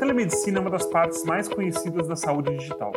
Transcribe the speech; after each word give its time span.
telemedicina 0.00 0.56
é 0.56 0.60
uma 0.62 0.70
das 0.70 0.86
partes 0.86 1.22
mais 1.26 1.46
conhecidas 1.46 2.08
da 2.08 2.16
saúde 2.16 2.56
digital. 2.56 2.90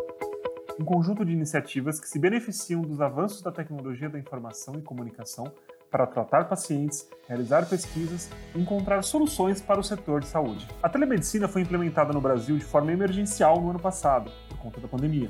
Um 0.79 0.85
conjunto 0.85 1.25
de 1.25 1.33
iniciativas 1.33 1.99
que 1.99 2.07
se 2.07 2.17
beneficiam 2.17 2.81
dos 2.81 3.01
avanços 3.01 3.41
da 3.41 3.51
tecnologia 3.51 4.09
da 4.09 4.17
informação 4.17 4.75
e 4.75 4.81
comunicação 4.81 5.51
para 5.91 6.07
tratar 6.07 6.45
pacientes, 6.45 7.09
realizar 7.27 7.67
pesquisas 7.67 8.31
e 8.55 8.61
encontrar 8.61 9.01
soluções 9.01 9.59
para 9.59 9.81
o 9.81 9.83
setor 9.83 10.21
de 10.21 10.27
saúde. 10.27 10.65
A 10.81 10.87
telemedicina 10.87 11.45
foi 11.45 11.63
implementada 11.63 12.13
no 12.13 12.21
Brasil 12.21 12.57
de 12.57 12.63
forma 12.63 12.93
emergencial 12.93 13.59
no 13.59 13.71
ano 13.71 13.79
passado, 13.79 14.31
por 14.47 14.57
conta 14.59 14.79
da 14.79 14.87
pandemia. 14.87 15.29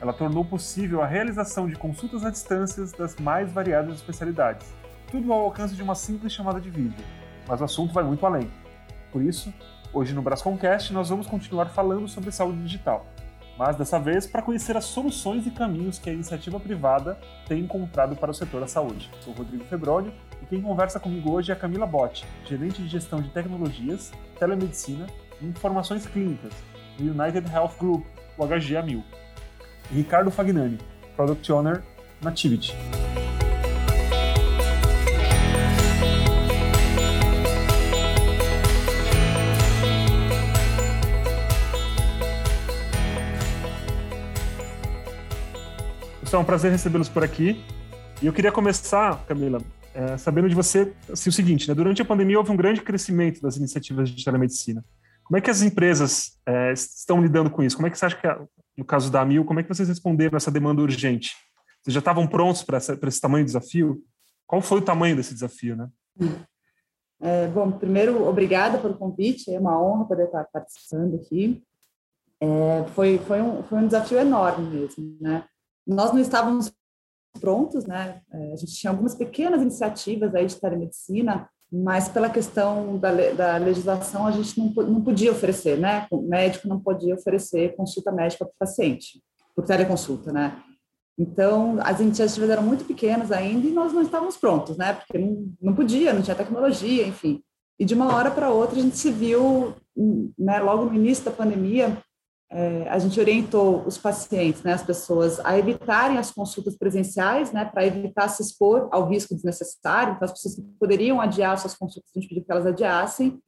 Ela 0.00 0.12
tornou 0.12 0.44
possível 0.44 1.02
a 1.02 1.06
realização 1.06 1.68
de 1.68 1.74
consultas 1.74 2.24
à 2.24 2.30
distância 2.30 2.86
das 2.96 3.16
mais 3.16 3.50
variadas 3.50 3.96
especialidades, 3.96 4.72
tudo 5.10 5.32
ao 5.32 5.40
alcance 5.40 5.74
de 5.74 5.82
uma 5.82 5.96
simples 5.96 6.32
chamada 6.32 6.60
de 6.60 6.70
vídeo. 6.70 7.04
Mas 7.48 7.60
o 7.60 7.64
assunto 7.64 7.92
vai 7.92 8.04
muito 8.04 8.24
além. 8.24 8.48
Por 9.10 9.22
isso, 9.22 9.52
Hoje 9.94 10.12
no 10.12 10.20
Brasconcast 10.20 10.92
nós 10.92 11.08
vamos 11.08 11.24
continuar 11.24 11.66
falando 11.66 12.08
sobre 12.08 12.32
saúde 12.32 12.60
digital, 12.64 13.06
mas 13.56 13.76
dessa 13.76 13.96
vez 13.96 14.26
para 14.26 14.42
conhecer 14.42 14.76
as 14.76 14.86
soluções 14.86 15.46
e 15.46 15.52
caminhos 15.52 16.00
que 16.00 16.10
a 16.10 16.12
iniciativa 16.12 16.58
privada 16.58 17.16
tem 17.46 17.60
encontrado 17.60 18.16
para 18.16 18.32
o 18.32 18.34
setor 18.34 18.62
da 18.62 18.66
saúde. 18.66 19.08
Sou 19.20 19.32
Rodrigo 19.32 19.62
Febroni 19.66 20.12
e 20.42 20.46
quem 20.46 20.60
conversa 20.60 20.98
comigo 20.98 21.30
hoje 21.30 21.52
é 21.52 21.54
Camila 21.54 21.86
Botti, 21.86 22.26
gerente 22.44 22.82
de 22.82 22.88
gestão 22.88 23.22
de 23.22 23.28
tecnologias, 23.28 24.10
telemedicina 24.36 25.06
e 25.40 25.46
informações 25.46 26.04
clínicas 26.04 26.52
do 26.98 27.04
United 27.04 27.48
Health 27.48 27.74
Group, 27.78 28.04
o 28.36 28.44
HGA1000, 28.44 29.00
e 29.92 29.94
Ricardo 29.94 30.28
Fagnani, 30.32 30.78
Product 31.14 31.52
Owner 31.52 31.84
Nativity. 32.20 32.74
É 46.34 46.36
um 46.36 46.44
prazer 46.44 46.72
recebê-los 46.72 47.08
por 47.08 47.22
aqui. 47.22 47.64
E 48.20 48.26
eu 48.26 48.32
queria 48.32 48.50
começar, 48.50 49.24
Camila, 49.24 49.60
é, 49.94 50.16
sabendo 50.16 50.48
de 50.48 50.54
você 50.56 50.92
assim, 51.12 51.30
o 51.30 51.32
seguinte: 51.32 51.68
né? 51.68 51.74
durante 51.76 52.02
a 52.02 52.04
pandemia 52.04 52.36
houve 52.36 52.50
um 52.50 52.56
grande 52.56 52.82
crescimento 52.82 53.40
das 53.40 53.56
iniciativas 53.56 54.10
de 54.10 54.24
telemedicina. 54.24 54.84
Como 55.22 55.38
é 55.38 55.40
que 55.40 55.48
as 55.48 55.62
empresas 55.62 56.36
é, 56.44 56.72
estão 56.72 57.22
lidando 57.22 57.50
com 57.50 57.62
isso? 57.62 57.76
Como 57.76 57.86
é 57.86 57.90
que 57.90 57.96
você 57.96 58.06
acha 58.06 58.16
que, 58.16 58.26
no 58.76 58.84
caso 58.84 59.12
da 59.12 59.20
Amil, 59.20 59.44
como 59.44 59.60
é 59.60 59.62
que 59.62 59.68
vocês 59.68 59.88
responderam 59.88 60.36
essa 60.36 60.50
demanda 60.50 60.82
urgente? 60.82 61.36
Vocês 61.80 61.94
já 61.94 62.00
estavam 62.00 62.26
prontos 62.26 62.64
para 62.64 62.78
esse 62.78 63.20
tamanho 63.20 63.44
de 63.44 63.50
desafio? 63.50 64.02
Qual 64.44 64.60
foi 64.60 64.78
o 64.78 64.84
tamanho 64.84 65.14
desse 65.14 65.34
desafio, 65.34 65.76
né? 65.76 65.88
É, 67.22 67.46
bom, 67.46 67.70
primeiro, 67.70 68.26
obrigada 68.26 68.78
pelo 68.78 68.94
convite, 68.94 69.54
é 69.54 69.60
uma 69.60 69.80
honra 69.80 70.04
poder 70.04 70.24
estar 70.24 70.44
participando 70.52 71.14
aqui. 71.14 71.62
É, 72.40 72.84
foi, 72.92 73.18
foi, 73.18 73.40
um, 73.40 73.62
foi 73.62 73.78
um 73.78 73.86
desafio 73.86 74.18
enorme 74.18 74.68
mesmo, 74.68 75.16
né? 75.20 75.44
Nós 75.86 76.12
não 76.12 76.20
estávamos 76.20 76.72
prontos, 77.40 77.84
né? 77.84 78.20
É, 78.32 78.52
a 78.52 78.56
gente 78.56 78.74
tinha 78.74 78.90
algumas 78.90 79.14
pequenas 79.14 79.60
iniciativas 79.60 80.34
aí 80.34 80.46
de 80.46 80.56
telemedicina, 80.56 81.48
mas 81.70 82.08
pela 82.08 82.30
questão 82.30 82.98
da, 82.98 83.10
da 83.32 83.56
legislação 83.56 84.26
a 84.26 84.30
gente 84.30 84.58
não, 84.58 84.72
não 84.86 85.00
podia 85.00 85.32
oferecer, 85.32 85.78
né? 85.78 86.06
O 86.10 86.22
médico 86.22 86.68
não 86.68 86.80
podia 86.80 87.14
oferecer 87.14 87.74
consulta 87.76 88.12
médica 88.12 88.44
para 88.44 88.52
o 88.52 88.58
paciente, 88.58 89.22
por 89.54 89.64
teleconsulta, 89.64 90.32
né? 90.32 90.62
Então, 91.18 91.78
as 91.82 92.00
iniciativas 92.00 92.50
eram 92.50 92.62
muito 92.62 92.84
pequenas 92.84 93.30
ainda 93.30 93.66
e 93.66 93.72
nós 93.72 93.92
não 93.92 94.02
estávamos 94.02 94.36
prontos, 94.36 94.76
né? 94.76 94.94
Porque 94.94 95.18
não, 95.18 95.52
não 95.60 95.74
podia, 95.74 96.12
não 96.12 96.22
tinha 96.22 96.34
tecnologia, 96.34 97.06
enfim. 97.06 97.42
E 97.78 97.84
de 97.84 97.94
uma 97.94 98.14
hora 98.14 98.30
para 98.30 98.50
outra 98.50 98.78
a 98.78 98.82
gente 98.82 98.96
se 98.96 99.10
viu, 99.10 99.74
né, 100.38 100.60
logo 100.60 100.86
no 100.86 100.94
início 100.94 101.24
da 101.24 101.30
pandemia, 101.30 101.98
é, 102.50 102.88
a 102.88 102.98
gente 102.98 103.18
orientou 103.18 103.82
os 103.86 103.98
pacientes, 103.98 104.62
né, 104.62 104.72
as 104.72 104.82
pessoas, 104.82 105.40
a 105.40 105.58
evitarem 105.58 106.18
as 106.18 106.30
consultas 106.30 106.76
presenciais, 106.76 107.52
né, 107.52 107.64
para 107.64 107.86
evitar 107.86 108.28
se 108.28 108.42
expor 108.42 108.88
ao 108.92 109.08
risco 109.08 109.34
desnecessário. 109.34 110.14
Então, 110.14 110.26
as 110.26 110.32
pessoas 110.32 110.54
que 110.56 110.62
poderiam 110.78 111.20
adiar 111.20 111.58
suas 111.58 111.74
consultas, 111.74 112.10
a 112.14 112.20
gente 112.20 112.28
pediu 112.28 112.44
que 112.44 112.52
elas 112.52 112.66
adiassem. 112.66 113.40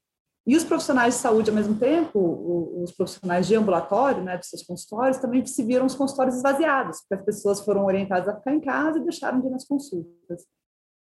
E 0.47 0.57
os 0.57 0.65
profissionais 0.65 1.15
de 1.15 1.21
saúde, 1.21 1.51
ao 1.51 1.57
mesmo 1.57 1.75
tempo, 1.77 2.81
os 2.83 2.93
profissionais 2.93 3.47
de 3.47 3.55
ambulatório, 3.57 4.23
né, 4.23 4.39
dos 4.39 4.49
seus 4.49 4.62
consultórios, 4.62 5.19
também 5.19 5.45
se 5.45 5.63
viram 5.63 5.87
os 5.87 5.95
consultórios 5.95 6.37
esvaziados, 6.37 7.01
porque 7.01 7.15
as 7.15 7.25
pessoas 7.25 7.61
foram 7.61 7.84
orientadas 7.84 8.28
a 8.28 8.37
ficar 8.37 8.55
em 8.55 8.61
casa 8.61 8.99
e 8.99 9.03
deixaram 9.03 9.41
de 9.41 9.49
ir 9.49 9.51
nas 9.51 9.65
consultas. 9.65 10.45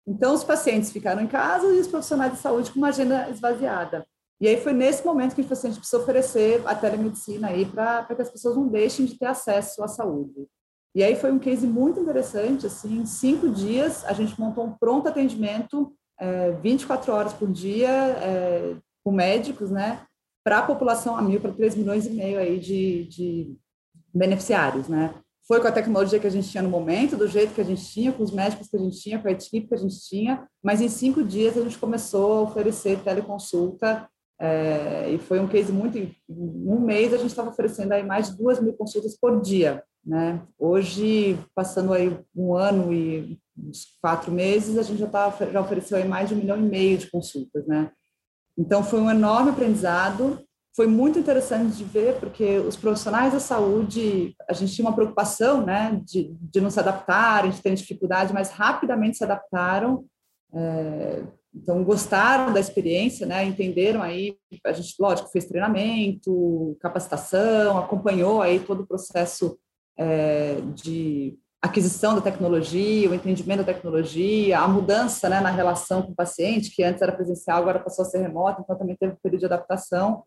Então, 0.06 0.34
os 0.34 0.44
pacientes 0.44 0.92
ficaram 0.92 1.22
em 1.22 1.28
casa 1.28 1.66
e 1.68 1.80
os 1.80 1.88
profissionais 1.88 2.34
de 2.34 2.40
saúde 2.40 2.72
com 2.72 2.78
uma 2.78 2.90
agenda 2.90 3.30
esvaziada. 3.30 4.06
E 4.42 4.48
aí 4.48 4.58
foi 4.58 4.74
nesse 4.74 5.06
momento 5.06 5.36
que 5.36 5.42
a 5.42 5.44
gente 5.44 5.78
precisa 5.80 6.02
oferecer 6.02 6.62
a 6.66 6.76
telemedicina 6.76 7.48
aí 7.50 7.66
para 7.66 8.04
que 8.04 8.22
as 8.22 8.30
pessoas 8.30 8.56
não 8.56 8.68
deixem 8.68 9.06
de 9.06 9.18
ter 9.18 9.28
acesso 9.28 9.84
à 9.84 9.88
saúde. 9.88 10.48
E 10.96 11.04
aí 11.04 11.16
foi 11.16 11.32
um 11.32 11.40
case 11.40 11.66
muito 11.66 12.00
interessante, 12.00 12.68
assim, 12.68 13.00
em 13.00 13.06
cinco 13.06 13.50
dias 13.50 14.06
a 14.06 14.14
gente 14.14 14.40
montou 14.40 14.66
um 14.66 14.74
pronto 14.74 15.08
atendimento, 15.08 15.92
é, 16.20 16.52
24 16.52 17.12
horas 17.12 17.34
por 17.34 17.52
dia, 17.52 17.90
é, 17.90 18.76
com 19.04 19.12
médicos, 19.12 19.72
né, 19.72 20.06
para 20.44 20.60
a 20.60 20.62
população 20.62 21.16
a 21.16 21.22
mil, 21.22 21.42
para 21.42 21.52
3 21.52 21.76
milhões 21.76 22.06
e 22.06 22.12
meio 22.12 22.38
aí 22.38 22.60
de, 22.60 23.06
de 23.06 23.58
beneficiários, 24.14 24.88
né. 24.88 25.16
Foi 25.48 25.60
com 25.60 25.68
a 25.68 25.72
tecnologia 25.72 26.20
que 26.20 26.28
a 26.28 26.30
gente 26.30 26.50
tinha 26.50 26.64
no 26.64 26.70
momento, 26.70 27.18
do 27.18 27.28
jeito 27.28 27.54
que 27.54 27.60
a 27.60 27.66
gente 27.66 27.84
tinha, 27.86 28.14
com 28.14 28.24
os 28.24 28.32
médicos 28.32 28.70
que 28.70 28.78
a 28.78 28.80
gente 28.80 28.98
tinha, 29.02 29.20
com 29.20 29.28
a 29.28 29.32
equipe 29.32 29.68
que 29.68 29.74
a 29.74 29.78
gente 29.78 30.00
tinha, 30.08 30.48
mas 30.64 30.80
em 30.80 30.88
cinco 30.88 31.24
dias 31.24 31.58
a 31.58 31.62
gente 31.62 31.78
começou 31.78 32.34
a 32.34 32.42
oferecer 32.42 33.00
teleconsulta 33.04 34.08
é, 34.44 35.10
e 35.10 35.18
foi 35.20 35.40
um 35.40 35.48
case 35.48 35.72
muito. 35.72 35.98
Em 35.98 36.12
um 36.28 36.82
mês 36.82 37.14
a 37.14 37.18
gente 37.18 37.30
estava 37.30 37.50
oferecendo 37.50 37.94
aí 37.94 38.04
mais 38.04 38.30
de 38.30 38.38
duas 38.38 38.60
mil 38.60 38.74
consultas 38.74 39.18
por 39.18 39.42
dia. 39.42 39.82
Né? 40.06 40.42
Hoje, 40.60 41.40
passando 41.56 41.94
aí 41.94 42.20
um 42.36 42.54
ano 42.54 42.94
e 42.94 43.40
uns 43.58 43.98
quatro 44.02 44.34
meses, 44.34 44.78
a 44.78 44.84
gente 44.84 45.00
já, 45.00 45.08
tá, 45.08 45.34
já 45.50 45.62
ofereceu 45.62 45.98
aí 45.98 46.06
mais 46.06 46.28
de 46.28 46.36
um 46.36 46.40
milhão 46.40 46.58
e 46.58 46.62
meio 46.62 46.98
de 46.98 47.10
consultas. 47.10 47.66
Né? 47.66 47.90
Então, 48.58 48.84
foi 48.84 49.00
um 49.00 49.10
enorme 49.10 49.52
aprendizado. 49.52 50.44
Foi 50.76 50.88
muito 50.88 51.18
interessante 51.18 51.78
de 51.78 51.86
ver, 51.86 52.20
porque 52.20 52.58
os 52.58 52.76
profissionais 52.76 53.32
da 53.32 53.40
saúde, 53.40 54.36
a 54.50 54.52
gente 54.52 54.74
tinha 54.74 54.86
uma 54.86 54.96
preocupação 54.96 55.66
né, 55.66 56.02
de, 56.04 56.36
de 56.42 56.60
não 56.60 56.70
se 56.70 56.82
adaptarem, 56.82 57.52
de 57.52 57.62
terem 57.62 57.78
dificuldade, 57.78 58.34
mas 58.34 58.50
rapidamente 58.50 59.16
se 59.16 59.24
adaptaram. 59.24 60.04
É, 60.54 61.24
então, 61.56 61.84
gostaram 61.84 62.52
da 62.52 62.60
experiência, 62.60 63.28
né? 63.28 63.46
Entenderam 63.46 64.02
aí, 64.02 64.36
a 64.66 64.74
gente, 64.74 64.96
lógico, 65.00 65.30
fez 65.30 65.46
treinamento, 65.46 66.76
capacitação, 66.80 67.78
acompanhou 67.78 68.42
aí 68.42 68.60
todo 68.60 68.82
o 68.82 68.88
processo 68.88 69.58
é, 69.98 70.56
de 70.74 71.38
aquisição 71.62 72.16
da 72.16 72.22
tecnologia, 72.22 73.10
o 73.10 73.14
entendimento 73.14 73.60
da 73.60 73.74
tecnologia, 73.74 74.60
a 74.60 74.68
mudança 74.68 75.30
né, 75.30 75.40
na 75.40 75.50
relação 75.50 76.02
com 76.02 76.12
o 76.12 76.16
paciente, 76.16 76.76
que 76.76 76.84
antes 76.84 77.02
era 77.02 77.14
presencial, 77.14 77.60
agora 77.60 77.80
passou 77.80 78.04
a 78.04 78.08
ser 78.08 78.20
remota, 78.20 78.62
então 78.62 78.78
também 78.78 78.98
teve 78.98 79.14
um 79.14 79.18
período 79.24 79.40
de 79.40 79.46
adaptação, 79.46 80.24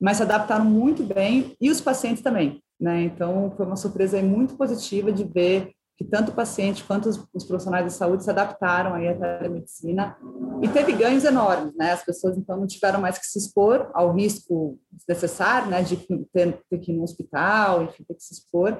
mas 0.00 0.16
se 0.16 0.24
adaptaram 0.24 0.64
muito 0.64 1.04
bem, 1.04 1.54
e 1.60 1.70
os 1.70 1.80
pacientes 1.80 2.22
também, 2.24 2.60
né? 2.80 3.02
Então, 3.02 3.52
foi 3.56 3.66
uma 3.66 3.76
surpresa 3.76 4.20
muito 4.20 4.56
positiva 4.56 5.12
de 5.12 5.22
ver 5.22 5.72
que 6.00 6.04
tanto 6.06 6.30
o 6.30 6.34
paciente 6.34 6.82
quanto 6.82 7.10
os, 7.10 7.22
os, 7.34 7.44
profissionais 7.44 7.84
de 7.84 7.92
saúde 7.92 8.24
se 8.24 8.30
adaptaram 8.30 8.94
aí 8.94 9.06
à 9.06 9.14
telemedicina 9.14 10.16
e 10.62 10.66
teve 10.66 10.92
ganhos 10.92 11.24
enormes, 11.26 11.74
né? 11.76 11.92
As 11.92 12.02
pessoas 12.02 12.38
então 12.38 12.56
não 12.56 12.66
tiveram 12.66 13.02
mais 13.02 13.18
que 13.18 13.26
se 13.26 13.38
expor 13.38 13.90
ao 13.92 14.14
risco 14.14 14.78
desnecessário, 14.90 15.68
né, 15.68 15.82
de 15.82 15.98
ter, 16.32 16.58
ter 16.70 16.78
que 16.78 16.90
ir 16.90 16.96
no 16.96 17.02
hospital, 17.02 17.82
enfim, 17.82 18.02
ter 18.02 18.14
que 18.14 18.22
se 18.22 18.32
expor. 18.32 18.78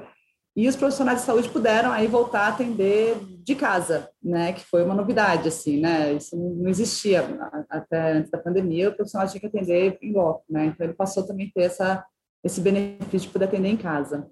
E 0.57 0.67
os 0.67 0.75
profissionais 0.75 1.19
de 1.19 1.27
saúde 1.27 1.51
puderam 1.51 1.93
aí 1.93 2.07
voltar 2.07 2.47
a 2.47 2.49
atender 2.49 3.19
de 3.45 3.55
casa, 3.55 4.09
né? 4.23 4.55
Que 4.55 4.65
foi 4.65 4.83
uma 4.83 4.95
novidade, 4.95 5.47
assim, 5.47 5.79
né? 5.79 6.15
Isso 6.15 6.35
não 6.35 6.71
existia 6.71 7.23
até 7.69 8.13
antes 8.13 8.31
da 8.31 8.39
pandemia. 8.39 8.89
O 8.89 8.97
profissional 8.97 9.29
tinha 9.29 9.43
que 9.43 9.47
atender 9.47 9.99
em 10.01 10.15
loco, 10.15 10.43
né? 10.49 10.65
Então 10.65 10.87
ele 10.87 10.95
passou 10.95 11.27
também 11.27 11.49
a 11.49 11.51
ter 11.53 11.67
essa 11.67 12.03
esse 12.43 12.63
benefício 12.63 13.29
de 13.29 13.29
poder 13.29 13.45
atender 13.45 13.69
em 13.69 13.77
casa. 13.77 14.27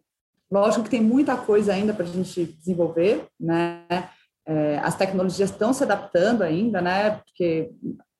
Lógico 0.50 0.84
que 0.84 0.90
tem 0.90 1.02
muita 1.02 1.36
coisa 1.36 1.72
ainda 1.72 1.92
para 1.92 2.04
a 2.04 2.08
gente 2.08 2.44
desenvolver, 2.44 3.26
né? 3.38 3.84
É, 4.46 4.78
as 4.78 4.96
tecnologias 4.96 5.50
estão 5.50 5.74
se 5.74 5.82
adaptando 5.82 6.42
ainda, 6.42 6.80
né? 6.80 7.10
Porque 7.10 7.70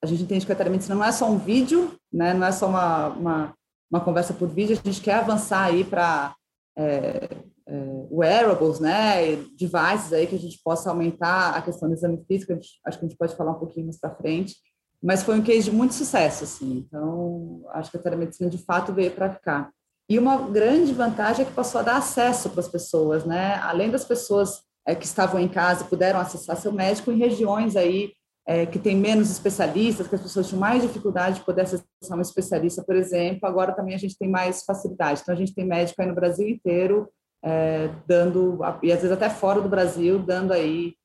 a 0.01 0.05
gente 0.05 0.23
entende 0.23 0.45
que 0.45 0.51
a 0.51 0.55
telemedicina 0.55 0.95
não 0.95 1.03
é 1.03 1.11
só 1.11 1.29
um 1.29 1.37
vídeo, 1.37 1.95
né? 2.13 2.33
Não 2.33 2.45
é 2.45 2.51
só 2.51 2.67
uma, 2.67 3.07
uma, 3.07 3.53
uma 3.91 4.01
conversa 4.01 4.33
por 4.33 4.47
vídeo, 4.47 4.77
a 4.79 4.87
gente 4.87 5.01
quer 5.01 5.15
avançar 5.15 5.63
aí 5.63 5.83
para 5.83 6.35
é, 6.77 7.29
é, 7.67 8.07
wearables, 8.11 8.79
né? 8.79 9.35
Devices 9.57 10.13
aí 10.13 10.27
que 10.27 10.35
a 10.35 10.39
gente 10.39 10.59
possa 10.63 10.89
aumentar 10.89 11.55
a 11.55 11.61
questão 11.61 11.89
do 11.89 11.95
exame 11.95 12.23
físico, 12.27 12.53
gente, 12.53 12.79
acho 12.85 12.99
que 12.99 13.05
a 13.05 13.07
gente 13.07 13.17
pode 13.17 13.35
falar 13.35 13.51
um 13.51 13.59
pouquinho 13.59 13.87
mais 13.87 13.99
para 13.99 14.15
frente, 14.15 14.55
mas 15.01 15.23
foi 15.23 15.37
um 15.37 15.43
case 15.43 15.69
de 15.69 15.75
muito 15.75 15.93
sucesso, 15.93 16.43
assim. 16.43 16.85
Então, 16.85 17.63
acho 17.71 17.89
que 17.89 17.97
a 17.97 18.01
telemedicina 18.01 18.49
de 18.49 18.57
fato 18.57 18.93
veio 18.93 19.11
para 19.11 19.33
ficar. 19.33 19.71
E 20.09 20.17
uma 20.17 20.37
grande 20.37 20.91
vantagem 20.91 21.43
é 21.43 21.47
que 21.47 21.53
passou 21.53 21.79
a 21.79 21.83
dar 21.83 21.97
acesso 21.97 22.49
para 22.49 22.61
as 22.61 22.67
pessoas, 22.67 23.23
né? 23.25 23.55
Além 23.57 23.91
das 23.91 24.03
pessoas 24.03 24.63
é, 24.87 24.95
que 24.95 25.05
estavam 25.05 25.39
em 25.39 25.47
casa 25.47 25.85
puderam 25.85 26.19
acessar 26.19 26.57
seu 26.57 26.71
médico 26.71 27.11
em 27.11 27.17
regiões 27.17 27.75
aí 27.75 28.11
é, 28.47 28.65
que 28.65 28.79
tem 28.79 28.95
menos 28.95 29.29
especialistas, 29.29 30.07
que 30.07 30.15
as 30.15 30.21
pessoas 30.21 30.47
tinham 30.47 30.59
mais 30.59 30.81
dificuldade 30.81 31.35
de 31.35 31.45
poder 31.45 31.61
acessar 31.61 32.17
um 32.17 32.21
especialista, 32.21 32.83
por 32.83 32.95
exemplo, 32.95 33.47
agora 33.47 33.73
também 33.73 33.93
a 33.93 33.99
gente 33.99 34.17
tem 34.17 34.27
mais 34.27 34.63
facilidade. 34.63 35.21
Então, 35.21 35.35
a 35.35 35.37
gente 35.37 35.53
tem 35.53 35.63
médico 35.63 36.01
aí 36.01 36.07
no 36.07 36.15
Brasil 36.15 36.49
inteiro, 36.49 37.07
é, 37.45 37.89
dando, 38.07 38.59
e 38.81 38.91
às 38.91 39.01
vezes 39.01 39.11
até 39.11 39.29
fora 39.29 39.61
do 39.61 39.69
Brasil, 39.69 40.17
dando 40.17 40.51
aí, 40.51 40.95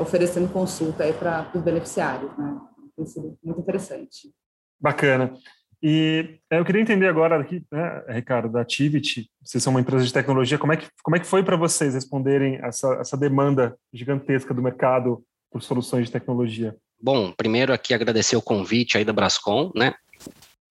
oferecendo 0.00 0.52
consulta 0.52 1.02
aí 1.02 1.12
para 1.12 1.50
os 1.52 1.60
beneficiários, 1.60 2.30
né? 2.38 2.60
Tem 2.94 3.04
sido 3.04 3.36
muito 3.42 3.60
interessante. 3.60 4.32
Bacana. 4.80 5.34
E 5.82 6.38
é, 6.48 6.60
eu 6.60 6.64
queria 6.64 6.80
entender 6.80 7.08
agora 7.08 7.40
aqui, 7.40 7.62
né, 7.70 8.04
Ricardo, 8.08 8.48
da 8.48 8.64
Tivit, 8.64 9.28
vocês 9.42 9.62
são 9.62 9.72
uma 9.72 9.80
empresa 9.80 10.04
de 10.04 10.12
tecnologia, 10.12 10.56
como 10.56 10.72
é 10.72 10.76
que, 10.76 10.86
como 11.02 11.16
é 11.16 11.18
que 11.18 11.26
foi 11.26 11.42
para 11.42 11.56
vocês 11.56 11.94
responderem 11.94 12.60
essa, 12.62 12.94
essa 13.00 13.16
demanda 13.16 13.76
gigantesca 13.92 14.54
do 14.54 14.62
mercado 14.62 15.24
por 15.50 15.60
soluções 15.60 16.06
de 16.06 16.12
tecnologia? 16.12 16.76
Bom, 17.00 17.32
primeiro 17.32 17.72
aqui 17.72 17.92
agradecer 17.92 18.36
o 18.36 18.42
convite 18.42 18.96
aí 18.96 19.04
da 19.04 19.12
Brascom, 19.12 19.72
né? 19.74 19.92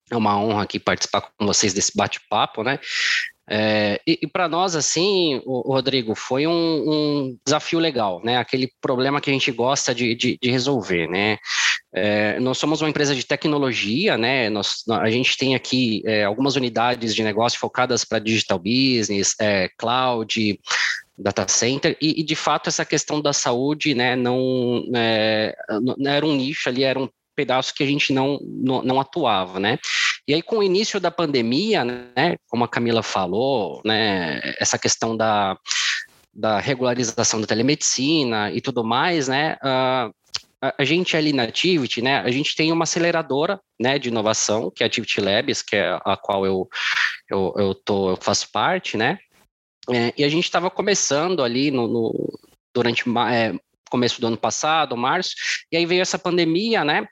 É 0.09 0.15
uma 0.15 0.37
honra 0.37 0.63
aqui 0.63 0.79
participar 0.79 1.21
com 1.21 1.45
vocês 1.45 1.73
desse 1.73 1.91
bate-papo, 1.95 2.63
né? 2.63 2.79
É, 3.49 3.99
e, 4.07 4.19
e 4.21 4.27
para 4.27 4.47
nós, 4.47 4.77
assim, 4.77 5.41
o, 5.45 5.69
o 5.69 5.73
Rodrigo, 5.73 6.15
foi 6.15 6.47
um, 6.47 6.53
um, 6.53 7.37
desafio 7.45 7.79
legal, 7.79 8.21
né? 8.23 8.37
Aquele 8.37 8.71
problema 8.79 9.19
que 9.19 9.29
a 9.29 9.33
gente 9.33 9.51
gosta 9.51 9.93
de, 9.93 10.15
de, 10.15 10.37
de 10.41 10.49
resolver, 10.49 11.07
né? 11.07 11.37
É, 11.93 12.39
nós 12.39 12.57
somos 12.57 12.81
uma 12.81 12.89
empresa 12.89 13.13
de 13.13 13.25
tecnologia, 13.25 14.17
né? 14.17 14.49
Nós, 14.49 14.83
a 14.89 15.09
gente 15.09 15.35
tem 15.37 15.55
aqui 15.55 16.01
é, 16.05 16.23
algumas 16.23 16.55
unidades 16.55 17.13
de 17.13 17.23
negócio 17.23 17.59
focadas 17.59 18.05
para 18.05 18.19
digital 18.19 18.57
business, 18.57 19.35
é, 19.39 19.69
cloud, 19.77 20.59
data 21.17 21.47
center, 21.47 21.97
e, 22.01 22.21
e, 22.21 22.23
de 22.23 22.35
fato 22.35 22.67
essa 22.67 22.85
questão 22.85 23.21
da 23.21 23.33
saúde, 23.33 23.93
né, 23.93 24.15
não, 24.15 24.83
é, 24.95 25.55
não 25.79 26.11
era 26.11 26.25
um 26.25 26.35
nicho 26.35 26.67
ali, 26.67 26.83
era 26.83 26.99
um 26.99 27.07
pedaço 27.35 27.73
que 27.73 27.83
a 27.83 27.87
gente 27.87 28.11
não, 28.11 28.39
não, 28.41 28.81
não, 28.81 28.99
atuava, 28.99 29.59
né? 29.59 29.77
E 30.27 30.33
aí, 30.33 30.41
com 30.41 30.57
o 30.57 30.63
início 30.63 30.99
da 30.99 31.09
pandemia, 31.09 31.83
né, 31.83 32.35
como 32.47 32.63
a 32.63 32.67
Camila 32.67 33.01
falou, 33.01 33.81
né, 33.85 34.39
essa 34.59 34.77
questão 34.77 35.15
da, 35.15 35.57
da 36.33 36.59
regularização 36.59 37.41
da 37.41 37.47
telemedicina 37.47 38.51
e 38.51 38.61
tudo 38.61 38.83
mais, 38.83 39.27
né, 39.27 39.57
uh, 39.63 40.13
a, 40.61 40.83
gente 40.83 41.17
ali 41.17 41.33
na 41.33 41.43
Activity, 41.43 42.01
né, 42.01 42.19
a 42.19 42.29
gente 42.29 42.55
tem 42.55 42.71
uma 42.71 42.83
aceleradora, 42.83 43.59
né, 43.79 43.97
de 43.97 44.09
inovação, 44.09 44.69
que 44.69 44.83
é 44.83 44.85
a 44.85 44.87
Activity 44.87 45.19
Labs, 45.19 45.61
que 45.61 45.75
é 45.75 45.99
a 46.05 46.15
qual 46.15 46.45
eu, 46.45 46.69
eu, 47.29 47.53
eu, 47.57 47.75
tô, 47.75 48.11
eu 48.11 48.17
faço 48.17 48.51
parte, 48.51 48.95
né, 48.95 49.17
é, 49.89 50.13
e 50.15 50.23
a 50.23 50.29
gente 50.29 50.43
estava 50.43 50.69
começando 50.69 51.43
ali 51.43 51.71
no, 51.71 51.87
no 51.87 52.39
durante 52.73 53.03
é, 53.31 53.53
começo 53.89 54.21
do 54.21 54.27
ano 54.27 54.37
passado, 54.37 54.95
março, 54.95 55.35
e 55.71 55.75
aí 55.75 55.85
veio 55.85 56.01
essa 56.01 56.17
pandemia, 56.17 56.83
né? 56.85 57.05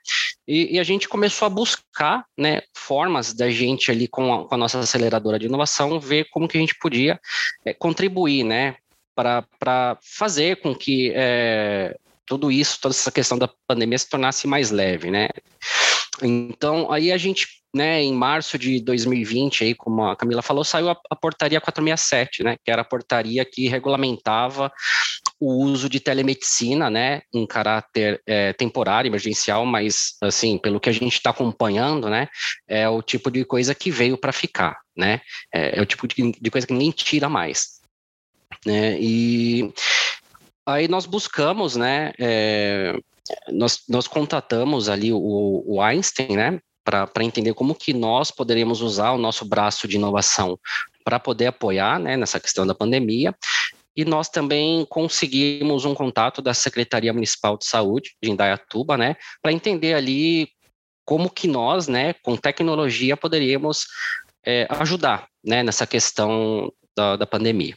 E, 0.48 0.76
e, 0.76 0.80
a 0.80 0.82
gente 0.82 1.08
começou 1.08 1.44
a 1.44 1.50
buscar, 1.50 2.24
né, 2.38 2.62
formas 2.74 3.34
da 3.34 3.50
gente 3.50 3.90
ali 3.90 4.08
com 4.08 4.32
a, 4.32 4.48
com 4.48 4.54
a 4.54 4.58
nossa 4.58 4.78
aceleradora 4.78 5.38
de 5.38 5.46
inovação 5.46 6.00
ver 6.00 6.28
como 6.30 6.48
que 6.48 6.56
a 6.56 6.60
gente 6.60 6.74
podia 6.80 7.20
é, 7.64 7.74
contribuir, 7.74 8.44
né, 8.44 8.76
para 9.14 9.98
fazer 10.02 10.56
com 10.56 10.74
que 10.74 11.12
é, 11.14 11.94
tudo 12.30 12.48
isso, 12.48 12.78
toda 12.80 12.94
essa 12.94 13.10
questão 13.10 13.36
da 13.36 13.50
pandemia 13.66 13.98
se 13.98 14.08
tornasse 14.08 14.46
mais 14.46 14.70
leve, 14.70 15.10
né? 15.10 15.28
Então, 16.22 16.92
aí 16.92 17.10
a 17.10 17.16
gente 17.16 17.48
né, 17.74 18.02
em 18.02 18.12
março 18.12 18.58
de 18.58 18.80
2020, 18.80 19.64
aí, 19.64 19.74
como 19.74 20.04
a 20.04 20.16
Camila 20.16 20.42
falou, 20.42 20.64
saiu 20.64 20.90
a, 20.90 20.96
a, 21.08 21.16
portaria 21.16 21.60
467, 21.60 22.42
né, 22.42 22.56
que 22.64 22.70
era 22.70 22.82
a 22.82 22.84
portaria 22.84 23.44
que 23.44 23.68
regulamentava 23.68 24.72
o 25.40 25.64
uso 25.64 25.88
de 25.88 26.00
telemedicina, 26.00 26.90
né, 26.90 27.22
em 27.32 27.46
caráter 27.46 28.20
é, 28.26 28.52
temporário, 28.52 29.08
emergencial, 29.08 29.64
mas, 29.64 30.16
assim, 30.20 30.58
pelo 30.58 30.80
que 30.80 30.90
a 30.90 30.92
gente 30.92 31.14
está 31.14 31.30
acompanhando, 31.30 32.10
né, 32.10 32.28
é 32.68 32.88
o 32.88 33.00
tipo 33.02 33.30
de 33.30 33.44
coisa 33.44 33.72
que 33.72 33.90
veio 33.90 34.18
para 34.18 34.32
ficar, 34.32 34.76
né, 34.96 35.20
é, 35.54 35.78
é, 35.78 35.82
o 35.82 35.86
tipo 35.86 36.08
de, 36.08 36.32
de 36.32 36.50
coisa 36.50 36.66
que 36.66 36.72
ninguém 36.72 36.90
tira 36.90 37.28
mais, 37.28 37.80
né, 38.66 38.98
e 39.00 39.72
aí 40.66 40.88
nós 40.88 41.06
buscamos, 41.06 41.76
né, 41.76 42.12
é, 42.18 42.98
nós, 43.48 43.82
nós 43.88 44.06
contatamos 44.06 44.88
ali 44.88 45.12
o, 45.12 45.62
o 45.66 45.82
Einstein, 45.82 46.36
né, 46.36 46.60
para 46.84 47.24
entender 47.24 47.54
como 47.54 47.74
que 47.74 47.92
nós 47.92 48.30
poderíamos 48.30 48.80
usar 48.80 49.12
o 49.12 49.18
nosso 49.18 49.44
braço 49.44 49.86
de 49.86 49.96
inovação 49.96 50.58
para 51.04 51.20
poder 51.20 51.46
apoiar 51.46 51.98
né, 51.98 52.16
nessa 52.16 52.40
questão 52.40 52.66
da 52.66 52.74
pandemia. 52.74 53.34
E 53.96 54.04
nós 54.04 54.28
também 54.28 54.84
conseguimos 54.88 55.84
um 55.84 55.94
contato 55.94 56.40
da 56.40 56.54
Secretaria 56.54 57.12
Municipal 57.12 57.56
de 57.56 57.66
Saúde 57.66 58.12
de 58.22 58.30
Indaiatuba, 58.30 58.96
né, 58.96 59.16
para 59.42 59.52
entender 59.52 59.94
ali 59.94 60.48
como 61.04 61.28
que 61.28 61.48
nós, 61.48 61.88
né, 61.88 62.14
com 62.22 62.36
tecnologia, 62.36 63.16
poderíamos 63.16 63.86
é, 64.44 64.66
ajudar 64.70 65.26
né, 65.44 65.62
nessa 65.62 65.86
questão 65.86 66.72
da, 66.96 67.16
da 67.16 67.26
pandemia. 67.26 67.74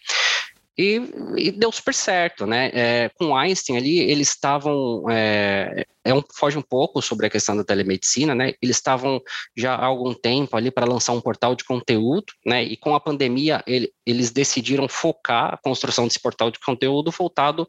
E, 0.76 1.00
e, 1.38 1.52
deu 1.52 1.72
super 1.72 1.94
certo, 1.94 2.48
né? 2.48 2.72
É, 2.74 3.10
com 3.10 3.36
Einstein 3.36 3.78
ali, 3.78 4.00
eles 4.00 4.30
estavam. 4.30 5.04
É, 5.08 5.86
é 6.04 6.14
um, 6.14 6.22
foge 6.36 6.58
um 6.58 6.64
pouco 6.64 7.00
sobre 7.02 7.28
a 7.28 7.30
questão 7.30 7.56
da 7.56 7.64
telemedicina, 7.64 8.34
né? 8.34 8.54
Eles 8.62 8.78
estavam 8.78 9.22
já 9.56 9.76
há 9.76 9.86
algum 9.86 10.14
tempo 10.16 10.58
ali 10.58 10.72
para 10.72 10.92
lançar 10.92 11.14
um 11.14 11.22
portal 11.22 11.56
de 11.56 11.64
conteúdo, 11.64 12.34
né? 12.44 12.64
E 12.64 12.76
com 12.76 12.96
a 12.96 13.00
pandemia, 13.00 13.64
ele, 13.68 13.92
eles 14.04 14.32
decidiram 14.32 14.88
focar 14.88 15.54
a 15.54 15.58
construção 15.58 16.08
desse 16.08 16.20
portal 16.20 16.50
de 16.50 16.60
conteúdo 16.60 17.12
voltado 17.12 17.68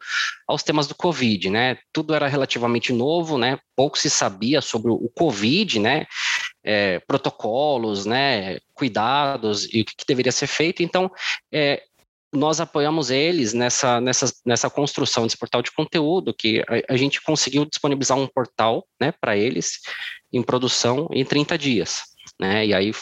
aos 0.49 0.63
temas 0.63 0.87
do 0.87 0.95
Covid, 0.95 1.51
né? 1.51 1.77
Tudo 1.93 2.15
era 2.15 2.27
relativamente 2.27 2.91
novo, 2.91 3.37
né? 3.37 3.59
Pouco 3.77 3.99
se 3.99 4.09
sabia 4.09 4.63
sobre 4.63 4.91
o 4.91 5.11
Covid, 5.15 5.79
né? 5.79 6.07
É, 6.65 7.01
protocolos, 7.01 8.07
né? 8.07 8.59
Cuidados 8.73 9.69
e 9.73 9.83
o 9.83 9.85
que, 9.85 9.95
que 9.95 10.07
deveria 10.09 10.33
ser 10.33 10.47
feito. 10.47 10.83
Então, 10.83 11.11
é, 11.53 11.83
nós 12.35 12.61
apoiamos 12.61 13.11
eles 13.11 13.53
nessa, 13.53 14.01
nessa, 14.01 14.33
nessa 14.45 14.69
construção 14.69 15.25
desse 15.25 15.39
portal 15.39 15.63
de 15.63 15.71
conteúdo, 15.71 16.35
que 16.35 16.61
a, 16.69 16.95
a 16.95 16.97
gente 16.97 17.23
conseguiu 17.23 17.65
disponibilizar 17.65 18.19
um 18.19 18.27
portal 18.27 18.87
né, 19.01 19.13
para 19.13 19.37
eles 19.37 19.81
em 20.33 20.43
produção 20.43 21.09
em 21.13 21.25
30 21.25 21.57
dias. 21.57 22.03
Né, 22.39 22.67
e 22.67 22.75
aí 22.75 22.93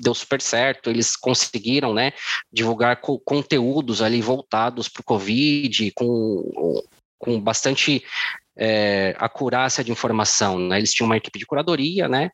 deu 0.00 0.14
super 0.14 0.40
certo, 0.40 0.90
eles 0.90 1.16
conseguiram 1.16 1.94
né, 1.94 2.12
divulgar 2.52 3.00
co 3.00 3.18
conteúdos 3.18 4.02
ali 4.02 4.20
voltados 4.20 4.88
para 4.88 5.00
o 5.00 5.04
Covid, 5.04 5.92
com, 5.92 6.82
com 7.18 7.40
bastante 7.40 8.04
é, 8.56 9.14
acurácia 9.18 9.82
de 9.82 9.90
informação. 9.90 10.58
Né? 10.58 10.78
Eles 10.78 10.92
tinham 10.92 11.06
uma 11.06 11.16
equipe 11.16 11.38
de 11.38 11.46
curadoria, 11.46 12.08
né? 12.08 12.30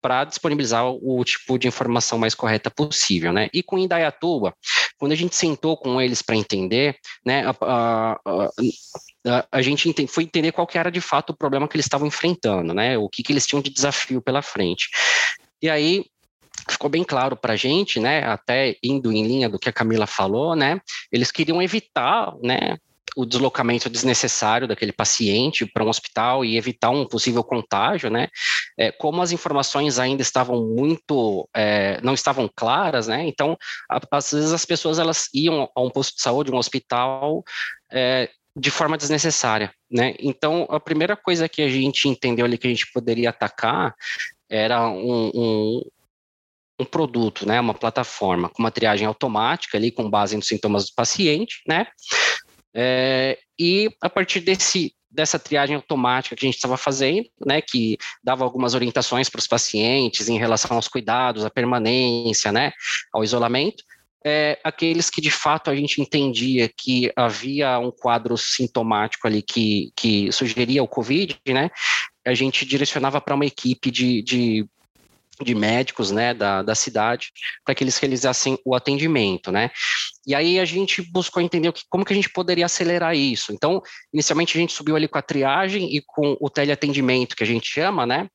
para 0.00 0.24
disponibilizar 0.24 0.86
o 0.86 1.22
tipo 1.24 1.58
de 1.58 1.68
informação 1.68 2.18
mais 2.18 2.34
correta 2.34 2.70
possível, 2.70 3.32
né? 3.32 3.48
E 3.52 3.62
com 3.62 3.78
Indaiatuba, 3.78 4.54
quando 5.00 5.12
a 5.12 5.16
gente 5.16 5.34
sentou 5.34 5.78
com 5.78 5.98
eles 5.98 6.20
para 6.20 6.36
entender, 6.36 6.94
né, 7.24 7.42
a, 7.46 7.56
a, 7.62 8.20
a, 9.26 9.46
a 9.50 9.62
gente 9.62 10.06
foi 10.06 10.24
entender 10.24 10.52
qual 10.52 10.66
que 10.66 10.76
era 10.76 10.92
de 10.92 11.00
fato 11.00 11.30
o 11.30 11.36
problema 11.36 11.66
que 11.66 11.74
eles 11.74 11.86
estavam 11.86 12.06
enfrentando, 12.06 12.74
né? 12.74 12.98
O 12.98 13.08
que, 13.08 13.22
que 13.22 13.32
eles 13.32 13.46
tinham 13.46 13.62
de 13.62 13.70
desafio 13.70 14.20
pela 14.20 14.42
frente. 14.42 14.90
E 15.62 15.70
aí 15.70 16.04
ficou 16.68 16.90
bem 16.90 17.02
claro 17.02 17.34
para 17.34 17.54
a 17.54 17.56
gente, 17.56 17.98
né? 17.98 18.22
Até 18.24 18.76
indo 18.82 19.10
em 19.10 19.26
linha 19.26 19.48
do 19.48 19.58
que 19.58 19.70
a 19.70 19.72
Camila 19.72 20.06
falou, 20.06 20.54
né? 20.54 20.78
Eles 21.10 21.30
queriam 21.30 21.62
evitar, 21.62 22.34
né? 22.42 22.76
O 23.16 23.24
deslocamento 23.24 23.90
desnecessário 23.90 24.68
daquele 24.68 24.92
paciente 24.92 25.66
para 25.66 25.84
um 25.84 25.88
hospital 25.88 26.44
e 26.44 26.56
evitar 26.56 26.90
um 26.90 27.06
possível 27.06 27.42
contágio, 27.42 28.10
né? 28.10 28.28
É, 28.78 28.90
como 28.92 29.22
as 29.22 29.32
informações 29.32 29.98
ainda 29.98 30.22
estavam 30.22 30.64
muito, 30.66 31.48
é, 31.54 32.00
não 32.02 32.14
estavam 32.14 32.50
claras, 32.54 33.06
né? 33.06 33.26
Então, 33.26 33.56
a, 33.90 34.00
às 34.12 34.32
vezes 34.32 34.52
as 34.52 34.64
pessoas 34.64 34.98
elas 34.98 35.28
iam 35.34 35.68
a 35.74 35.80
um 35.80 35.90
posto 35.90 36.16
de 36.16 36.22
saúde, 36.22 36.52
um 36.52 36.58
hospital, 36.58 37.42
é, 37.90 38.30
de 38.56 38.70
forma 38.70 38.98
desnecessária, 38.98 39.72
né? 39.90 40.14
Então, 40.18 40.66
a 40.70 40.80
primeira 40.80 41.16
coisa 41.16 41.48
que 41.48 41.62
a 41.62 41.68
gente 41.68 42.08
entendeu 42.08 42.44
ali 42.44 42.58
que 42.58 42.66
a 42.66 42.70
gente 42.70 42.90
poderia 42.92 43.30
atacar 43.30 43.94
era 44.48 44.88
um, 44.88 45.30
um 45.34 45.82
um 46.80 46.84
produto, 46.84 47.46
né, 47.46 47.60
uma 47.60 47.74
plataforma 47.74 48.48
com 48.48 48.62
uma 48.62 48.70
triagem 48.70 49.06
automática 49.06 49.76
ali 49.76 49.90
com 49.90 50.08
base 50.08 50.34
nos 50.34 50.48
sintomas 50.48 50.86
do 50.86 50.94
paciente, 50.94 51.60
né, 51.68 51.86
é, 52.74 53.38
e 53.58 53.90
a 54.00 54.08
partir 54.08 54.40
desse, 54.40 54.94
dessa 55.10 55.38
triagem 55.38 55.76
automática 55.76 56.36
que 56.36 56.44
a 56.44 56.48
gente 56.48 56.56
estava 56.56 56.76
fazendo, 56.76 57.28
né, 57.44 57.60
que 57.60 57.98
dava 58.22 58.44
algumas 58.44 58.74
orientações 58.74 59.28
para 59.28 59.38
os 59.38 59.46
pacientes 59.46 60.28
em 60.28 60.38
relação 60.38 60.76
aos 60.76 60.88
cuidados, 60.88 61.44
à 61.44 61.50
permanência, 61.50 62.52
né, 62.52 62.72
ao 63.12 63.24
isolamento, 63.24 63.82
é, 64.24 64.58
aqueles 64.62 65.08
que 65.08 65.20
de 65.20 65.30
fato 65.30 65.70
a 65.70 65.74
gente 65.74 66.00
entendia 66.00 66.68
que 66.68 67.10
havia 67.16 67.78
um 67.78 67.90
quadro 67.90 68.36
sintomático 68.36 69.26
ali 69.26 69.40
que, 69.40 69.92
que 69.96 70.30
sugeria 70.30 70.82
o 70.82 70.88
Covid, 70.88 71.38
né, 71.48 71.70
a 72.26 72.34
gente 72.34 72.66
direcionava 72.66 73.20
para 73.20 73.34
uma 73.34 73.46
equipe 73.46 73.90
de, 73.90 74.22
de 74.22 74.66
de 75.44 75.54
médicos, 75.54 76.10
né, 76.10 76.34
da, 76.34 76.62
da 76.62 76.74
cidade, 76.74 77.32
para 77.64 77.74
que 77.74 77.84
eles 77.84 77.98
realizassem 77.98 78.58
o 78.64 78.74
atendimento, 78.74 79.50
né. 79.50 79.70
E 80.26 80.34
aí 80.34 80.58
a 80.58 80.64
gente 80.64 81.02
buscou 81.02 81.42
entender 81.42 81.72
que, 81.72 81.82
como 81.88 82.04
que 82.04 82.12
a 82.12 82.16
gente 82.16 82.30
poderia 82.30 82.66
acelerar 82.66 83.16
isso. 83.16 83.52
Então, 83.52 83.82
inicialmente 84.12 84.56
a 84.56 84.60
gente 84.60 84.72
subiu 84.72 84.96
ali 84.96 85.08
com 85.08 85.18
a 85.18 85.22
triagem 85.22 85.94
e 85.94 86.02
com 86.06 86.36
o 86.40 86.50
teleatendimento, 86.50 87.36
que 87.36 87.44
a 87.44 87.46
gente 87.46 87.68
chama, 87.68 88.06
né, 88.06 88.28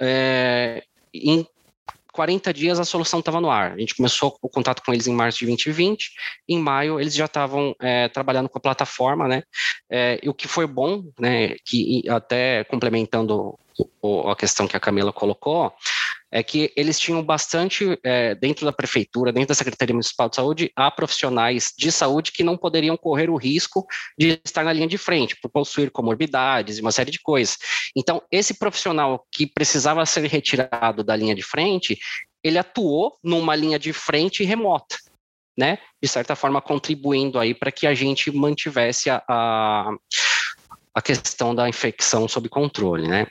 é, 0.00 0.82
em 1.12 1.46
40 2.12 2.52
dias 2.52 2.80
a 2.80 2.84
solução 2.84 3.20
estava 3.20 3.40
no 3.40 3.50
ar. 3.50 3.72
A 3.72 3.78
gente 3.78 3.94
começou 3.94 4.36
o 4.42 4.48
contato 4.48 4.82
com 4.84 4.92
eles 4.92 5.06
em 5.06 5.14
março 5.14 5.38
de 5.38 5.46
2020, 5.46 6.10
em 6.48 6.58
maio 6.58 7.00
eles 7.00 7.14
já 7.14 7.26
estavam 7.26 7.74
é, 7.80 8.08
trabalhando 8.08 8.48
com 8.48 8.58
a 8.58 8.60
plataforma, 8.60 9.28
né? 9.28 9.42
É, 9.90 10.18
e 10.22 10.28
o 10.28 10.34
que 10.34 10.48
foi 10.48 10.66
bom, 10.66 11.04
né? 11.18 11.54
Que 11.64 12.02
até 12.08 12.64
complementando 12.64 13.58
a 14.28 14.36
questão 14.36 14.66
que 14.66 14.76
a 14.76 14.80
Camila 14.80 15.12
colocou, 15.12 15.72
é 16.32 16.42
que 16.42 16.72
eles 16.76 16.98
tinham 16.98 17.22
bastante, 17.22 17.98
é, 18.04 18.34
dentro 18.34 18.64
da 18.64 18.72
prefeitura, 18.72 19.32
dentro 19.32 19.48
da 19.48 19.54
Secretaria 19.54 19.94
Municipal 19.94 20.28
de 20.28 20.36
Saúde, 20.36 20.72
há 20.76 20.90
profissionais 20.90 21.72
de 21.76 21.90
saúde 21.90 22.30
que 22.32 22.44
não 22.44 22.56
poderiam 22.56 22.96
correr 22.96 23.28
o 23.28 23.36
risco 23.36 23.84
de 24.18 24.40
estar 24.44 24.64
na 24.64 24.72
linha 24.72 24.86
de 24.86 24.96
frente, 24.96 25.36
por 25.40 25.50
possuir 25.50 25.90
comorbidades 25.90 26.78
e 26.78 26.80
uma 26.80 26.92
série 26.92 27.10
de 27.10 27.20
coisas. 27.20 27.58
Então, 27.96 28.22
esse 28.30 28.54
profissional 28.54 29.26
que 29.32 29.46
precisava 29.46 30.06
ser 30.06 30.24
retirado 30.26 31.02
da 31.02 31.16
linha 31.16 31.34
de 31.34 31.42
frente, 31.42 31.98
ele 32.44 32.58
atuou 32.58 33.18
numa 33.24 33.56
linha 33.56 33.78
de 33.78 33.92
frente 33.92 34.44
remota. 34.44 34.96
Né, 35.58 35.78
de 36.02 36.08
certa 36.08 36.34
forma 36.34 36.62
contribuindo 36.62 37.38
aí 37.38 37.52
para 37.52 37.70
que 37.70 37.86
a 37.86 37.92
gente 37.92 38.30
mantivesse 38.30 39.10
a, 39.10 39.22
a, 39.28 39.90
a 40.94 41.02
questão 41.02 41.54
da 41.54 41.68
infecção 41.68 42.26
sob 42.26 42.48
controle, 42.48 43.06
né? 43.06 43.26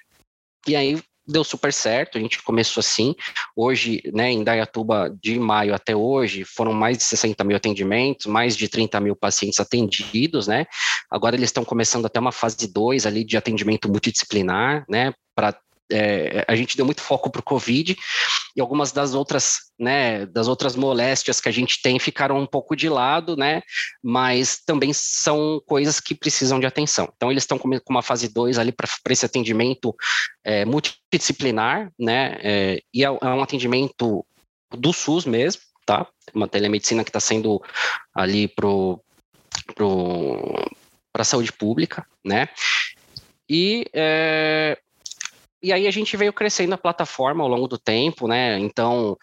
E 0.68 0.75
aí 0.75 1.01
deu 1.29 1.43
super 1.43 1.71
certo, 1.71 2.17
a 2.17 2.21
gente 2.21 2.41
começou 2.41 2.81
assim. 2.81 3.15
Hoje, 3.55 4.01
né, 4.13 4.31
em 4.31 4.43
Dayatuba, 4.43 5.15
de 5.21 5.39
maio 5.39 5.74
até 5.74 5.95
hoje, 5.95 6.43
foram 6.43 6.74
mais 6.74 6.98
de 6.98 7.03
60 7.03 7.43
mil 7.43 7.55
atendimentos, 7.55 8.25
mais 8.25 8.57
de 8.57 8.67
30 8.67 9.00
mil 9.00 9.15
pacientes 9.15 9.59
atendidos, 9.59 10.48
né? 10.48 10.65
Agora 11.09 11.36
eles 11.36 11.50
estão 11.50 11.63
começando 11.63 12.05
até 12.05 12.19
uma 12.19 12.31
fase 12.31 12.71
2 12.71 13.05
ali 13.05 13.24
de 13.24 13.38
atendimento 13.38 13.89
multidisciplinar, 13.89 14.86
né? 14.89 15.13
Para 15.36 15.55
é, 15.91 16.46
a 16.48 16.55
gente 16.55 16.77
deu 16.77 16.86
muito 16.86 17.01
foco 17.01 17.29
para 17.29 17.39
o 17.39 17.43
Covid 17.43 17.98
e 18.55 18.62
algumas 18.62 18.91
das 18.91 19.13
outras, 19.13 19.72
né, 19.77 20.25
das 20.25 20.48
outras 20.48 20.75
moléstias 20.75 21.41
que 21.41 21.50
a 21.50 21.51
gente 21.51 21.81
tem 21.81 22.00
ficaram 22.00 22.39
um 22.39 22.46
pouco 22.46 22.75
de 22.75 22.89
lado, 22.89 23.36
né, 23.36 23.62
mas 24.03 24.60
também 24.65 24.93
são 24.93 25.62
coisas 25.65 26.00
que 26.00 26.15
precisam 26.15 26.60
de 26.60 26.65
atenção. 26.65 27.12
Então, 27.15 27.31
eles 27.31 27.43
estão 27.43 27.58
com 27.58 27.69
uma 27.89 28.01
fase 28.01 28.27
2 28.27 28.58
ali 28.58 28.72
para 28.72 28.88
esse 29.10 29.25
atendimento 29.25 29.96
é, 30.43 30.65
multidisciplinar, 30.65 31.91
né, 31.98 32.38
é, 32.41 32.81
e 32.93 33.03
é, 33.03 33.08
é 33.08 33.27
um 33.27 33.41
atendimento 33.41 34.25
do 34.72 34.93
SUS 34.93 35.25
mesmo, 35.25 35.62
tá, 35.86 36.08
uma 36.34 36.48
telemedicina 36.48 37.03
que 37.03 37.10
está 37.10 37.19
sendo 37.19 37.62
ali 38.13 38.48
pro, 38.48 39.01
pro 39.75 40.53
para 41.12 41.24
a 41.24 41.25
saúde 41.25 41.51
pública, 41.51 42.05
né, 42.24 42.48
e 43.50 43.86
é, 43.93 44.77
e 45.61 45.73
aí 45.73 45.87
a 45.87 45.91
gente 45.91 46.15
veio 46.15 46.33
crescendo 46.33 46.73
a 46.73 46.77
plataforma 46.77 47.43
ao 47.43 47.49
longo 47.49 47.67
do 47.67 47.77
tempo, 47.77 48.27
né? 48.27 48.57
Então, 48.59 49.17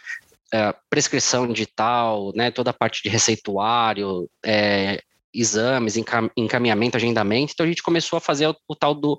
é, 0.53 0.75
prescrição 0.89 1.51
digital, 1.53 2.33
né? 2.35 2.51
Toda 2.51 2.71
a 2.71 2.75
parte 2.75 3.03
de 3.03 3.09
receituário, 3.09 4.29
é, 4.45 5.01
exames, 5.35 5.97
encaminhamento, 6.37 6.97
agendamento. 6.97 7.53
Então 7.53 7.67
a 7.67 7.69
gente 7.69 7.83
começou 7.83 8.17
a 8.17 8.21
fazer 8.21 8.49
o, 8.49 8.57
o 8.69 8.75
tal 8.75 8.95
do 8.95 9.19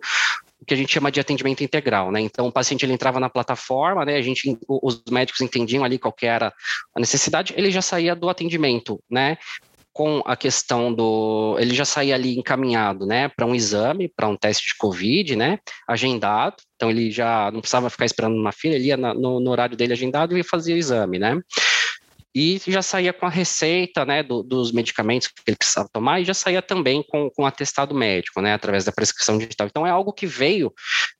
o 0.59 0.65
que 0.65 0.73
a 0.73 0.77
gente 0.77 0.91
chama 0.91 1.11
de 1.11 1.19
atendimento 1.19 1.63
integral, 1.63 2.11
né? 2.11 2.19
Então 2.19 2.47
o 2.47 2.51
paciente 2.51 2.83
ele 2.83 2.93
entrava 2.93 3.19
na 3.19 3.29
plataforma, 3.29 4.03
né? 4.03 4.15
A 4.15 4.21
gente, 4.21 4.57
os 4.67 5.03
médicos 5.09 5.41
entendiam 5.41 5.83
ali 5.83 5.99
qual 5.99 6.15
era 6.23 6.51
a 6.95 6.99
necessidade, 6.99 7.53
ele 7.55 7.69
já 7.69 7.81
saía 7.81 8.15
do 8.15 8.27
atendimento, 8.27 8.99
né? 9.09 9.37
Com 9.97 10.21
a 10.27 10.37
questão 10.37 10.93
do. 10.93 11.57
Ele 11.57 11.73
já 11.73 11.83
saía 11.83 12.13
ali 12.13 12.37
encaminhado, 12.37 13.03
né, 13.03 13.29
para 13.29 13.47
um 13.47 13.55
exame, 13.55 14.07
para 14.07 14.27
um 14.27 14.37
teste 14.37 14.67
de 14.67 14.75
Covid, 14.77 15.35
né, 15.35 15.57
agendado. 15.87 16.57
Então, 16.75 16.91
ele 16.91 17.09
já 17.09 17.49
não 17.51 17.61
precisava 17.61 17.89
ficar 17.89 18.05
esperando 18.05 18.35
uma 18.35 18.51
fila, 18.51 18.75
ele 18.75 18.89
ia 18.89 18.95
no, 18.95 19.39
no 19.39 19.49
horário 19.49 19.75
dele 19.75 19.93
agendado 19.93 20.37
e 20.37 20.43
fazia 20.43 20.75
o 20.75 20.77
exame, 20.77 21.17
né. 21.17 21.41
E 22.35 22.61
já 22.67 22.83
saía 22.83 23.11
com 23.11 23.25
a 23.25 23.29
receita, 23.29 24.05
né, 24.05 24.21
do, 24.21 24.43
dos 24.43 24.71
medicamentos 24.71 25.29
que 25.29 25.41
ele 25.47 25.57
precisava 25.57 25.89
tomar 25.91 26.21
e 26.21 26.25
já 26.25 26.35
saía 26.35 26.61
também 26.61 27.01
com, 27.01 27.31
com 27.31 27.43
atestado 27.43 27.95
médico, 27.95 28.39
né, 28.39 28.53
através 28.53 28.85
da 28.85 28.91
prescrição 28.91 29.39
digital. 29.39 29.65
Então, 29.65 29.87
é 29.87 29.89
algo 29.89 30.13
que 30.13 30.27
veio, 30.27 30.71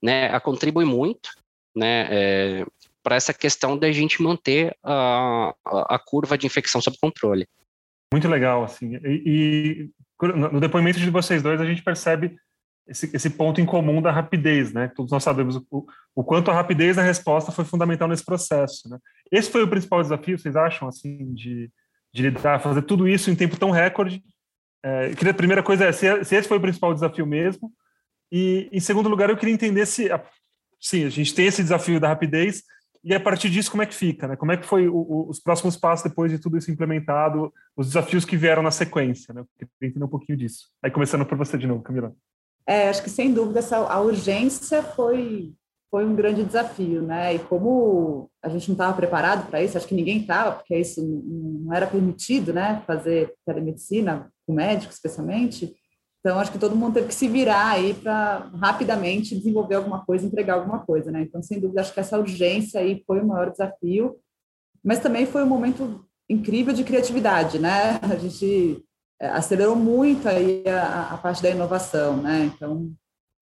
né, 0.03 0.27
a 0.27 0.39
contribuir 0.39 0.85
muito, 0.85 1.31
né, 1.75 2.07
é, 2.11 2.65
para 3.01 3.15
essa 3.15 3.33
questão 3.33 3.75
da 3.75 3.91
gente 3.91 4.21
manter 4.21 4.77
a, 4.83 5.51
a 5.65 5.97
curva 5.97 6.37
de 6.37 6.45
infecção 6.45 6.79
sob 6.79 6.95
controle. 7.01 7.47
Muito 8.11 8.27
legal, 8.27 8.63
assim. 8.63 8.95
E, 9.03 9.21
e, 9.25 9.89
no 10.35 10.59
depoimento 10.59 10.99
de 10.99 11.09
vocês 11.09 11.43
dois, 11.43 11.59
a 11.59 11.65
gente 11.65 11.83
percebe 11.83 12.37
esse, 12.87 13.09
esse 13.13 13.29
ponto 13.29 13.59
em 13.59 13.65
comum 13.65 14.01
da 14.01 14.11
rapidez, 14.11 14.71
né? 14.71 14.87
Todos 14.95 15.11
nós 15.11 15.23
sabemos 15.23 15.57
o, 15.69 15.85
o 16.15 16.23
quanto 16.23 16.49
a 16.49 16.53
rapidez 16.53 16.95
na 16.95 17.03
resposta 17.03 17.51
foi 17.51 17.65
fundamental 17.65 18.07
nesse 18.07 18.23
processo, 18.23 18.89
né? 18.89 18.97
Esse 19.31 19.51
foi 19.51 19.61
o 19.61 19.67
principal 19.67 20.01
desafio, 20.01 20.39
vocês 20.39 20.55
acham, 20.55 20.87
assim, 20.87 21.33
de, 21.33 21.69
de 22.13 22.23
lidar, 22.23 22.61
fazer 22.61 22.81
tudo 22.83 23.07
isso 23.07 23.29
em 23.29 23.35
tempo 23.35 23.57
tão 23.57 23.71
recorde? 23.71 24.23
É, 24.83 25.13
queria, 25.13 25.31
a 25.31 25.35
primeira 25.35 25.61
coisa 25.61 25.85
é 25.85 25.91
se, 25.91 26.23
se, 26.23 26.35
esse 26.35 26.47
foi 26.47 26.57
o 26.57 26.61
principal 26.61 26.93
desafio 26.93 27.25
mesmo. 27.25 27.71
E, 28.31 28.69
em 28.71 28.79
segundo 28.79 29.09
lugar, 29.09 29.29
eu 29.29 29.37
queria 29.37 29.53
entender 29.53 29.85
se, 29.85 30.09
sim, 30.79 31.03
a 31.03 31.09
gente 31.09 31.35
tem 31.35 31.47
esse 31.47 31.61
desafio 31.61 31.99
da 31.99 32.07
rapidez, 32.07 32.63
e 33.03 33.13
a 33.13 33.19
partir 33.19 33.49
disso, 33.49 33.71
como 33.71 33.83
é 33.83 33.85
que 33.85 33.95
fica? 33.95 34.27
Né? 34.27 34.35
Como 34.35 34.51
é 34.51 34.57
que 34.57 34.65
foi 34.65 34.87
o, 34.87 34.95
o, 34.95 35.29
os 35.29 35.39
próximos 35.39 35.75
passos 35.75 36.09
depois 36.09 36.31
de 36.31 36.39
tudo 36.39 36.57
isso 36.57 36.71
implementado, 36.71 37.53
os 37.75 37.87
desafios 37.87 38.25
que 38.25 38.37
vieram 38.37 38.61
na 38.61 38.71
sequência? 38.71 39.33
Né? 39.33 39.41
Eu 39.41 39.47
queria 39.57 39.91
entender 39.91 40.05
um 40.05 40.09
pouquinho 40.09 40.37
disso. 40.37 40.67
Aí 40.83 40.91
começando 40.91 41.25
por 41.25 41.37
você 41.37 41.57
de 41.57 41.67
novo, 41.67 41.81
Camila. 41.81 42.13
É, 42.67 42.89
acho 42.89 43.01
que 43.01 43.09
sem 43.09 43.33
dúvida 43.33 43.59
essa, 43.59 43.77
a 43.77 44.01
urgência 44.01 44.83
foi, 44.83 45.53
foi 45.89 46.05
um 46.05 46.13
grande 46.13 46.43
desafio, 46.43 47.01
né? 47.01 47.35
E 47.35 47.39
como 47.39 48.29
a 48.43 48.49
gente 48.49 48.67
não 48.67 48.73
estava 48.73 48.93
preparado 48.93 49.47
para 49.47 49.63
isso, 49.63 49.77
acho 49.77 49.87
que 49.87 49.95
ninguém 49.95 50.19
estava, 50.19 50.57
porque 50.57 50.77
isso 50.77 51.01
não 51.01 51.73
era 51.73 51.87
permitido, 51.87 52.51
né? 52.51 52.83
Fazer 52.85 53.33
telemedicina 53.45 54.29
com 54.45 54.53
médico, 54.53 54.91
especialmente. 54.91 55.76
Então, 56.27 56.39
acho 56.39 56.51
que 56.51 56.59
todo 56.59 56.75
mundo 56.75 56.95
teve 56.95 57.07
que 57.07 57.15
se 57.15 57.25
virar 57.25 57.69
aí 57.69 57.93
para 57.93 58.49
rapidamente 58.59 59.33
desenvolver 59.33 59.75
alguma 59.75 60.03
coisa, 60.03 60.25
entregar 60.25 60.55
alguma 60.55 60.79
coisa, 60.79 61.09
né? 61.09 61.21
Então, 61.21 61.41
sem 61.41 61.57
dúvida, 61.57 61.79
acho 61.79 61.93
que 61.93 62.01
essa 62.01 62.19
urgência 62.19 62.81
aí 62.81 63.01
foi 63.07 63.21
o 63.21 63.25
maior 63.25 63.49
desafio, 63.49 64.17
mas 64.83 64.99
também 64.99 65.25
foi 65.25 65.41
um 65.41 65.47
momento 65.47 66.05
incrível 66.29 66.73
de 66.73 66.83
criatividade, 66.83 67.59
né? 67.59 67.97
A 68.01 68.17
gente 68.17 68.83
é, 69.21 69.29
acelerou 69.29 69.73
muito 69.73 70.27
aí 70.27 70.65
a, 70.67 71.13
a 71.13 71.17
parte 71.17 71.41
da 71.41 71.49
inovação, 71.49 72.17
né? 72.17 72.51
Então, 72.53 72.91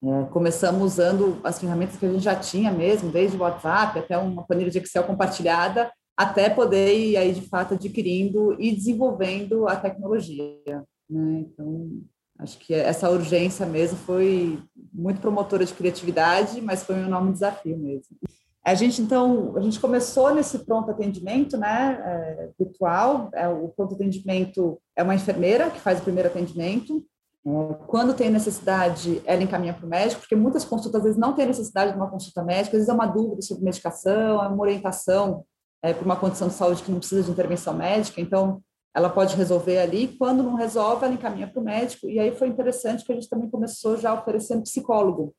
é, 0.04 0.26
começamos 0.26 0.84
usando 0.84 1.42
as 1.44 1.60
ferramentas 1.60 1.98
que 1.98 2.06
a 2.06 2.12
gente 2.12 2.24
já 2.24 2.36
tinha 2.36 2.72
mesmo, 2.72 3.12
desde 3.12 3.36
o 3.36 3.40
WhatsApp 3.40 3.98
até 3.98 4.16
uma 4.16 4.44
planilha 4.46 4.70
de 4.70 4.78
Excel 4.78 5.06
compartilhada, 5.06 5.92
até 6.16 6.52
poder 6.52 6.96
ir 6.96 7.18
aí, 7.18 7.34
de 7.34 7.42
fato, 7.50 7.74
adquirindo 7.74 8.56
e 8.62 8.76
desenvolvendo 8.76 9.68
a 9.68 9.76
tecnologia, 9.76 10.84
né? 11.10 11.46
Então, 11.48 12.06
Acho 12.38 12.58
que 12.60 12.74
essa 12.74 13.10
urgência 13.10 13.66
mesmo 13.66 13.98
foi 13.98 14.60
muito 14.94 15.22
promotora 15.22 15.66
de 15.66 15.74
criatividade, 15.74 16.62
mas 16.62 16.84
foi 16.84 16.96
um 16.96 17.06
enorme 17.06 17.32
desafio 17.32 17.78
mesmo. 17.78 18.18
A 18.64 18.74
gente, 18.74 19.00
então, 19.02 19.56
a 19.56 19.62
gente 19.62 19.80
começou 19.80 20.34
nesse 20.34 20.60
pronto 20.60 20.90
atendimento, 20.90 21.56
né, 21.56 22.02
é, 22.04 22.50
virtual. 22.58 23.30
É, 23.32 23.48
o 23.48 23.70
pronto 23.70 23.94
atendimento 23.94 24.82
é 24.96 25.04
uma 25.04 25.14
enfermeira 25.14 25.70
que 25.70 25.80
faz 25.80 26.00
o 26.00 26.04
primeiro 26.04 26.30
atendimento. 26.30 27.06
É, 27.46 27.74
quando 27.86 28.16
tem 28.16 28.30
necessidade, 28.32 29.22
ela 29.24 29.44
encaminha 29.44 29.74
para 29.74 29.86
o 29.86 29.90
médico, 29.90 30.22
porque 30.22 30.36
muitas 30.36 30.66
consultas, 30.66 31.00
às 31.00 31.04
vezes, 31.04 31.20
não 31.20 31.34
tem 31.34 31.46
necessidade 31.46 31.92
de 31.92 31.98
uma 31.98 32.10
consulta 32.10 32.44
médica, 32.44 32.76
às 32.76 32.82
vezes 32.82 32.90
é 32.90 32.94
uma 32.94 33.06
dúvida 33.06 33.42
sobre 33.44 33.64
medicação, 33.64 34.44
é 34.44 34.48
uma 34.48 34.62
orientação 34.62 35.46
é, 35.84 35.94
para 35.94 36.04
uma 36.04 36.16
condição 36.16 36.48
de 36.48 36.56
saúde 36.56 36.82
que 36.82 36.92
não 36.92 36.98
precisa 36.98 37.22
de 37.22 37.30
intervenção 37.30 37.76
médica. 37.76 38.20
Então, 38.20 38.64
ela 38.96 39.10
pode 39.10 39.36
resolver 39.36 39.78
ali, 39.78 40.08
quando 40.18 40.42
não 40.42 40.56
resolve, 40.56 41.04
ela 41.04 41.14
encaminha 41.14 41.48
para 41.48 41.60
o 41.60 41.64
médico, 41.64 42.08
e 42.08 42.18
aí 42.18 42.34
foi 42.34 42.48
interessante 42.48 43.04
que 43.04 43.12
a 43.12 43.16
gente 43.16 43.30
também 43.30 43.50
começou 43.50 43.98
já 43.98 44.14
oferecendo 44.14 44.64
psicólogo. 44.64 45.36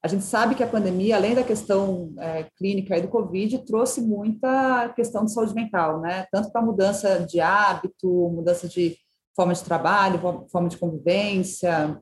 A 0.00 0.06
gente 0.06 0.24
sabe 0.24 0.54
que 0.54 0.62
a 0.62 0.66
pandemia, 0.66 1.16
além 1.16 1.34
da 1.34 1.42
questão 1.42 2.14
é, 2.18 2.44
clínica 2.56 2.96
e 2.96 3.02
do 3.02 3.08
Covid, 3.08 3.66
trouxe 3.66 4.00
muita 4.00 4.88
questão 4.90 5.24
de 5.24 5.32
saúde 5.32 5.54
mental, 5.54 6.00
né? 6.00 6.24
Tanto 6.30 6.50
para 6.50 6.62
mudança 6.62 7.18
de 7.26 7.38
hábito, 7.40 8.08
mudança 8.30 8.66
de 8.66 8.96
forma 9.36 9.52
de 9.52 9.62
trabalho, 9.62 10.46
forma 10.48 10.68
de 10.68 10.78
convivência, 10.78 12.00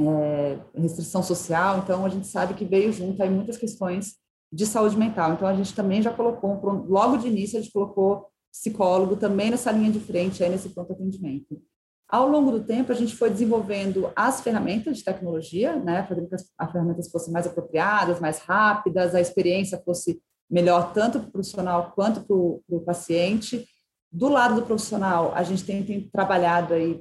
é, 0.00 0.58
restrição 0.74 1.22
social. 1.22 1.78
Então, 1.78 2.04
a 2.04 2.08
gente 2.08 2.26
sabe 2.26 2.54
que 2.54 2.64
veio 2.64 2.92
junto 2.92 3.22
aí 3.22 3.30
muitas 3.30 3.58
questões 3.58 4.14
de 4.50 4.66
saúde 4.66 4.96
mental. 4.96 5.34
Então, 5.34 5.46
a 5.46 5.54
gente 5.54 5.72
também 5.72 6.02
já 6.02 6.10
colocou, 6.10 6.58
logo 6.88 7.18
de 7.18 7.28
início, 7.28 7.58
a 7.58 7.62
gente 7.62 7.72
colocou 7.72 8.26
psicólogo 8.50 9.16
também 9.16 9.50
nessa 9.50 9.70
linha 9.70 9.90
de 9.90 10.00
frente, 10.00 10.42
aí 10.42 10.50
nesse 10.50 10.70
pronto 10.70 10.92
atendimento. 10.92 11.60
Ao 12.08 12.28
longo 12.28 12.50
do 12.50 12.64
tempo, 12.64 12.90
a 12.90 12.94
gente 12.94 13.14
foi 13.14 13.30
desenvolvendo 13.30 14.10
as 14.16 14.40
ferramentas 14.40 14.98
de 14.98 15.04
tecnologia, 15.04 15.76
né, 15.76 16.04
fazendo 16.08 16.28
que 16.28 16.34
as, 16.34 16.50
as 16.58 16.72
ferramentas 16.72 17.08
fossem 17.08 17.32
mais 17.32 17.46
apropriadas, 17.46 18.18
mais 18.18 18.40
rápidas, 18.40 19.14
a 19.14 19.20
experiência 19.20 19.80
fosse 19.84 20.20
melhor 20.50 20.92
tanto 20.92 21.20
para 21.20 21.28
o 21.28 21.32
profissional 21.32 21.92
quanto 21.94 22.22
para 22.22 22.36
o 22.76 22.80
paciente. 22.84 23.64
Do 24.10 24.28
lado 24.28 24.56
do 24.56 24.66
profissional, 24.66 25.32
a 25.36 25.44
gente 25.44 25.64
tem, 25.64 25.84
tem 25.84 26.10
trabalhado 26.10 26.74
aí 26.74 27.00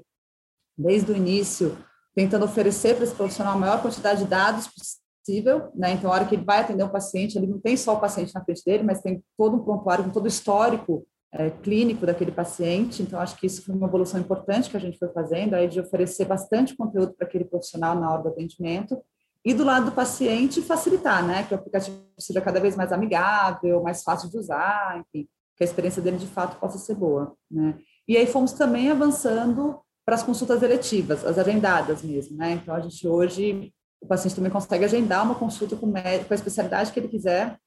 desde 0.78 1.12
o 1.12 1.18
início, 1.18 1.76
tentando 2.14 2.46
oferecer 2.46 2.96
para 2.96 3.04
esse 3.04 3.16
profissional 3.16 3.54
a 3.56 3.60
maior 3.60 3.82
quantidade 3.82 4.24
de 4.24 4.30
dados 4.30 4.68
possível, 4.68 5.72
né? 5.74 5.94
Então, 5.94 6.12
a 6.12 6.14
hora 6.14 6.26
que 6.26 6.36
ele 6.36 6.46
vai 6.46 6.60
atender 6.60 6.84
um 6.84 6.90
paciente, 6.90 7.36
ele 7.36 7.48
não 7.48 7.60
tem 7.60 7.76
só 7.76 7.96
o 7.96 8.00
paciente 8.00 8.34
na 8.36 8.44
frente 8.44 8.64
dele, 8.64 8.84
mas 8.84 9.02
tem 9.02 9.24
todo 9.36 9.58
um 9.58 9.64
prontuário 9.64 10.04
com 10.04 10.12
todo 10.12 10.26
o 10.26 10.28
histórico 10.28 11.06
é, 11.32 11.50
clínico 11.50 12.06
daquele 12.06 12.32
paciente. 12.32 13.02
Então, 13.02 13.20
acho 13.20 13.38
que 13.38 13.46
isso 13.46 13.64
foi 13.64 13.76
uma 13.76 13.88
evolução 13.88 14.20
importante 14.20 14.70
que 14.70 14.78
a 14.78 14.80
gente 14.80 14.98
foi 14.98 15.10
fazendo, 15.10 15.54
aí 15.54 15.68
de 15.68 15.80
oferecer 15.80 16.26
bastante 16.26 16.76
conteúdo 16.76 17.14
para 17.14 17.28
aquele 17.28 17.46
profissional 17.46 17.96
na 17.96 18.12
hora 18.12 18.24
do 18.24 18.30
atendimento. 18.30 19.02
E 19.46 19.54
do 19.54 19.64
lado 19.64 19.86
do 19.86 19.92
paciente, 19.92 20.62
facilitar, 20.62 21.26
né? 21.26 21.44
Que 21.44 21.54
o 21.54 21.58
aplicativo 21.58 21.98
seja 22.18 22.42
cada 22.42 22.60
vez 22.60 22.76
mais 22.76 22.92
amigável, 22.92 23.82
mais 23.82 24.04
fácil 24.04 24.30
de 24.30 24.38
usar, 24.38 25.00
enfim, 25.00 25.28
que 25.56 25.64
a 25.64 25.66
experiência 25.66 26.02
dele 26.02 26.18
de 26.18 26.28
fato 26.28 26.60
possa 26.60 26.78
ser 26.78 26.96
boa, 26.96 27.34
né? 27.50 27.78
E 28.08 28.18
aí 28.18 28.26
fomos 28.26 28.52
também 28.54 28.90
avançando 28.90 29.80
para 30.06 30.16
as 30.16 30.24
consultas 30.24 30.64
eletivas, 30.64 31.24
as 31.24 31.38
agendadas 31.38 32.02
mesmo, 32.02 32.36
né? 32.36 32.54
Então, 32.54 32.74
a 32.74 32.80
gente 32.82 33.08
hoje, 33.08 33.72
o 34.02 34.08
paciente 34.08 34.36
também 34.36 34.52
consegue 34.52 34.84
agendar 34.84 35.24
uma 35.24 35.36
consulta 35.36 35.76
com, 35.76 35.86
médico, 35.86 36.28
com 36.28 36.34
a 36.34 36.36
especialidade 36.36 36.92
que 36.92 37.00
ele 37.00 37.08
quiser, 37.08 37.58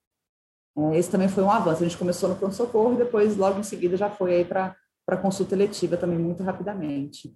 esse 0.95 1.11
também 1.11 1.29
foi 1.29 1.43
um 1.43 1.50
avanço. 1.50 1.83
A 1.83 1.87
gente 1.87 1.99
começou 1.99 2.29
no 2.29 2.37
pronto-socorro 2.37 2.95
e 2.95 2.99
depois, 2.99 3.37
logo 3.37 3.61
em 3.61 3.62
seguida, 3.62 3.97
já 3.97 4.09
foi 4.11 4.37
aí 4.37 4.45
para 4.45 4.75
a 5.07 5.17
consulta 5.17 5.55
eletiva 5.55 5.97
também 5.97 6.19
muito 6.19 6.43
rapidamente. 6.43 7.35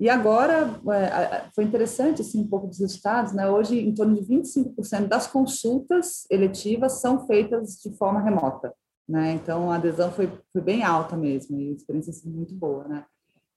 E 0.00 0.08
agora, 0.08 0.80
é, 0.92 1.44
foi 1.54 1.64
interessante 1.64 2.20
assim, 2.20 2.40
um 2.40 2.48
pouco 2.48 2.66
dos 2.66 2.80
resultados, 2.80 3.32
né? 3.32 3.48
Hoje, 3.48 3.78
em 3.78 3.94
torno 3.94 4.14
de 4.14 4.22
25% 4.22 5.06
das 5.06 5.26
consultas 5.26 6.26
eletivas 6.30 7.00
são 7.00 7.26
feitas 7.26 7.80
de 7.80 7.96
forma 7.96 8.20
remota, 8.20 8.74
né? 9.08 9.32
Então, 9.32 9.70
a 9.70 9.76
adesão 9.76 10.10
foi, 10.10 10.30
foi 10.52 10.60
bem 10.60 10.82
alta 10.82 11.16
mesmo, 11.16 11.60
e 11.60 11.68
a 11.68 11.72
experiência 11.72 12.10
assim, 12.10 12.28
muito 12.28 12.54
boa, 12.54 12.88
né? 12.88 13.06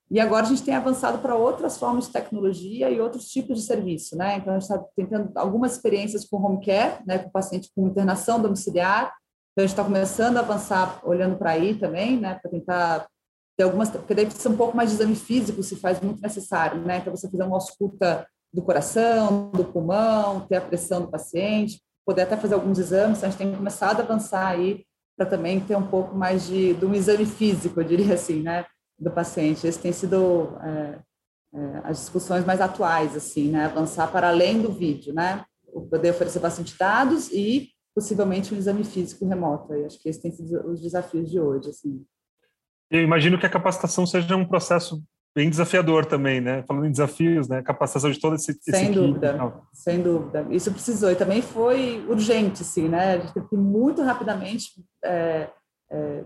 E 0.10 0.20
agora 0.22 0.46
a 0.46 0.50
gente 0.50 0.64
tem 0.64 0.74
avançado 0.74 1.20
para 1.20 1.36
outras 1.36 1.78
formas 1.78 2.06
de 2.06 2.14
tecnologia 2.14 2.90
e 2.90 3.00
outros 3.00 3.28
tipos 3.28 3.58
de 3.58 3.64
serviço, 3.64 4.16
né? 4.16 4.38
Então, 4.38 4.54
a 4.54 4.60
gente 4.60 4.70
está 4.70 4.84
tentando 4.96 5.32
algumas 5.36 5.74
experiências 5.74 6.24
com 6.24 6.42
home 6.42 6.64
care, 6.66 7.04
né, 7.06 7.20
com 7.20 7.30
paciente 7.30 7.70
com 7.76 7.88
internação 7.88 8.42
domiciliar. 8.42 9.14
Então, 9.52 9.64
a 9.64 9.68
gente 9.68 9.72
está 9.72 9.84
começando 9.84 10.38
a 10.38 10.40
avançar 10.40 11.02
olhando 11.04 11.38
para 11.38 11.52
aí 11.52 11.76
também, 11.76 12.18
né, 12.18 12.40
para 12.42 12.50
tentar 12.50 13.08
ter 13.58 13.64
algumas, 13.64 13.90
porque 13.90 14.14
daí 14.14 14.26
precisa 14.26 14.50
um 14.50 14.56
pouco 14.56 14.78
mais 14.78 14.90
de 14.90 14.96
exame 14.96 15.16
físico, 15.16 15.62
se 15.62 15.76
faz 15.76 16.00
muito 16.00 16.22
necessário, 16.22 16.80
né? 16.82 17.02
Para 17.02 17.12
você 17.12 17.30
fazer 17.30 17.44
uma 17.44 17.58
ausculta 17.58 18.26
do 18.54 18.62
coração, 18.62 19.50
do 19.52 19.66
pulmão, 19.66 20.42
ter 20.42 20.56
a 20.56 20.62
pressão 20.62 21.02
do 21.02 21.12
paciente, 21.12 21.82
poder 22.06 22.22
até 22.22 22.38
fazer 22.38 22.54
alguns 22.54 22.80
exames. 22.80 23.18
Então, 23.18 23.28
a 23.28 23.32
gente 23.32 23.40
tem 23.40 23.54
começado 23.54 24.00
a 24.00 24.04
avançar 24.04 24.48
aí 24.48 24.86
para 25.18 25.26
também 25.26 25.60
ter 25.60 25.76
um 25.76 25.88
pouco 25.88 26.16
mais 26.16 26.46
de, 26.48 26.76
de 26.76 26.86
um 26.86 26.94
exame 26.94 27.26
físico, 27.26 27.82
eu 27.82 27.84
diria 27.84 28.14
assim, 28.14 28.42
né? 28.42 28.66
Do 29.00 29.12
paciente. 29.12 29.68
Esse 29.68 29.80
tem 29.80 29.92
sido 29.92 30.58
é, 30.62 31.00
é, 31.54 31.82
as 31.84 31.98
discussões 32.00 32.46
mais 32.46 32.62
atuais, 32.62 33.16
assim, 33.16 33.52
né? 33.52 33.66
Avançar 33.66 34.12
para 34.12 34.30
além 34.30 34.62
do 34.62 34.72
vídeo, 34.72 35.14
né? 35.14 35.46
Poder 35.90 36.12
oferecer 36.12 36.40
bastante 36.40 36.78
dados 36.78 37.30
e 37.32 37.70
possivelmente 37.94 38.54
um 38.54 38.58
exame 38.58 38.84
físico 38.84 39.28
remoto. 39.28 39.74
Eu 39.74 39.86
acho 39.86 40.02
que 40.02 40.10
esses 40.10 40.22
têm 40.22 40.32
sido 40.32 40.68
os 40.68 40.82
desafios 40.82 41.30
de 41.30 41.40
hoje, 41.40 41.70
assim. 41.70 42.04
Eu 42.90 43.02
imagino 43.02 43.38
que 43.38 43.46
a 43.46 43.50
capacitação 43.50 44.06
seja 44.06 44.36
um 44.36 44.46
processo 44.46 45.04
bem 45.36 45.50
desafiador 45.50 46.06
também, 46.06 46.42
né? 46.42 46.64
Falando 46.64 46.88
em 46.88 46.92
desafios, 46.92 47.48
né? 47.48 47.62
Capacitação 47.62 48.10
de 48.10 48.20
todo 48.20 48.36
esse 48.36 48.58
Sem 48.60 48.92
dúvida, 48.92 49.54
sem 49.72 50.02
dúvida. 50.02 50.48
Isso 50.50 50.72
precisou 50.72 51.12
e 51.12 51.16
também 51.16 51.44
foi 51.44 52.04
urgente, 52.08 52.64
sim, 52.64 52.88
né? 52.90 53.14
A 53.14 53.20
gente 53.20 53.34
teve 53.34 53.48
que 53.48 53.56
muito 53.56 54.02
rapidamente 54.02 54.84
é, 55.06 55.50
é, 55.92 56.24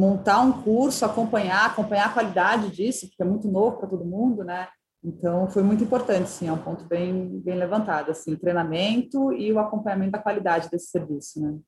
montar 0.00 0.40
um 0.40 0.62
curso, 0.62 1.04
acompanhar, 1.04 1.66
acompanhar 1.66 2.06
a 2.06 2.12
qualidade 2.12 2.70
disso, 2.70 3.06
porque 3.06 3.22
é 3.22 3.26
muito 3.26 3.46
novo 3.48 3.76
para 3.76 3.88
todo 3.88 4.04
mundo, 4.04 4.42
né? 4.42 4.66
Então, 5.04 5.48
foi 5.50 5.62
muito 5.62 5.84
importante, 5.84 6.28
sim, 6.28 6.48
é 6.48 6.52
um 6.52 6.58
ponto 6.58 6.84
bem, 6.84 7.38
bem 7.40 7.56
levantado, 7.56 8.10
assim, 8.10 8.32
o 8.32 8.38
treinamento 8.38 9.32
e 9.32 9.52
o 9.52 9.58
acompanhamento 9.58 10.12
da 10.12 10.18
qualidade 10.18 10.70
desse 10.70 10.88
serviço, 10.88 11.40
né? 11.40 11.58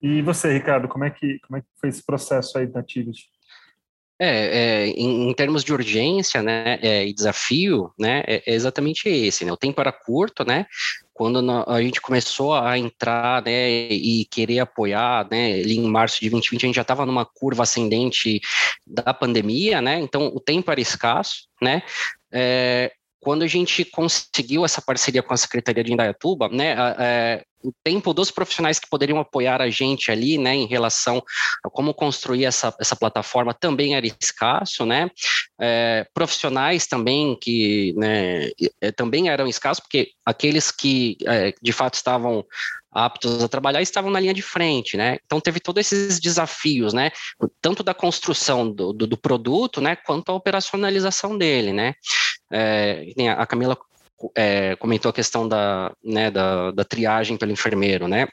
E 0.00 0.22
você, 0.22 0.52
Ricardo, 0.52 0.88
como 0.88 1.04
é 1.04 1.10
que, 1.10 1.38
como 1.40 1.56
é 1.56 1.60
que 1.60 1.66
foi 1.80 1.88
esse 1.88 2.04
processo 2.04 2.58
aí 2.58 2.66
da 2.66 2.80
Activity? 2.80 3.24
É, 4.20 4.26
é 4.28 4.86
em, 4.88 5.30
em, 5.30 5.34
termos 5.34 5.62
de 5.62 5.72
urgência, 5.72 6.42
né, 6.42 6.78
é, 6.82 7.06
e 7.06 7.12
desafio, 7.12 7.92
né, 7.98 8.24
é, 8.26 8.42
é 8.46 8.54
exatamente 8.54 9.08
esse, 9.08 9.44
né, 9.44 9.52
o 9.52 9.56
tempo 9.56 9.80
era 9.80 9.92
curto, 9.92 10.44
né, 10.44 10.66
quando 11.14 11.38
a 11.68 11.80
gente 11.80 12.00
começou 12.00 12.54
a 12.54 12.76
entrar, 12.76 13.42
né, 13.44 13.70
e 13.70 14.24
querer 14.24 14.58
apoiar, 14.58 15.26
né, 15.30 15.60
em 15.60 15.88
março 15.88 16.20
de 16.20 16.30
2020, 16.30 16.64
a 16.64 16.66
gente 16.66 16.76
já 16.76 16.82
estava 16.82 17.06
numa 17.06 17.24
curva 17.24 17.62
ascendente 17.62 18.40
da 18.86 19.14
pandemia, 19.14 19.80
né, 19.80 20.00
então 20.00 20.26
o 20.34 20.40
tempo 20.40 20.70
era 20.70 20.80
escasso, 20.80 21.48
né, 21.62 21.82
é, 22.32 22.92
quando 23.20 23.42
a 23.42 23.46
gente 23.46 23.84
conseguiu 23.84 24.64
essa 24.64 24.80
parceria 24.80 25.22
com 25.22 25.34
a 25.34 25.36
Secretaria 25.36 25.82
de 25.82 25.92
Indaiatuba, 25.92 26.48
né, 26.48 26.74
é, 26.98 27.44
o 27.62 27.72
tempo 27.82 28.14
dos 28.14 28.30
profissionais 28.30 28.78
que 28.78 28.88
poderiam 28.88 29.18
apoiar 29.18 29.60
a 29.60 29.68
gente 29.68 30.10
ali, 30.10 30.38
né, 30.38 30.54
em 30.54 30.66
relação 30.66 31.22
a 31.64 31.68
como 31.68 31.92
construir 31.92 32.44
essa, 32.44 32.74
essa 32.80 32.94
plataforma 32.94 33.52
também 33.52 33.96
era 33.96 34.06
escasso, 34.06 34.86
né, 34.86 35.10
é, 35.60 36.06
profissionais 36.14 36.86
também 36.86 37.36
que, 37.40 37.94
né, 37.96 38.50
também 38.96 39.28
eram 39.28 39.48
escassos, 39.48 39.80
porque 39.80 40.10
aqueles 40.24 40.70
que 40.70 41.16
é, 41.26 41.52
de 41.60 41.72
fato 41.72 41.94
estavam 41.94 42.44
aptos 42.90 43.42
a 43.42 43.48
trabalhar 43.48 43.82
estavam 43.82 44.10
na 44.10 44.20
linha 44.20 44.34
de 44.34 44.42
frente, 44.42 44.96
né? 44.96 45.18
Então 45.24 45.40
teve 45.40 45.60
todos 45.60 45.80
esses 45.80 46.18
desafios, 46.18 46.92
né? 46.92 47.10
Tanto 47.60 47.82
da 47.82 47.94
construção 47.94 48.70
do, 48.70 48.92
do, 48.92 49.06
do 49.06 49.16
produto, 49.16 49.80
né? 49.80 49.94
Quanto 49.94 50.30
a 50.30 50.34
operacionalização 50.34 51.36
dele, 51.36 51.72
né? 51.72 51.94
É, 52.50 53.06
a 53.36 53.46
Camila 53.46 53.76
é, 54.34 54.74
comentou 54.76 55.10
a 55.10 55.14
questão 55.14 55.46
da, 55.48 55.92
né, 56.02 56.30
da, 56.30 56.70
da 56.70 56.84
triagem 56.84 57.36
pelo 57.36 57.52
enfermeiro, 57.52 58.08
né? 58.08 58.26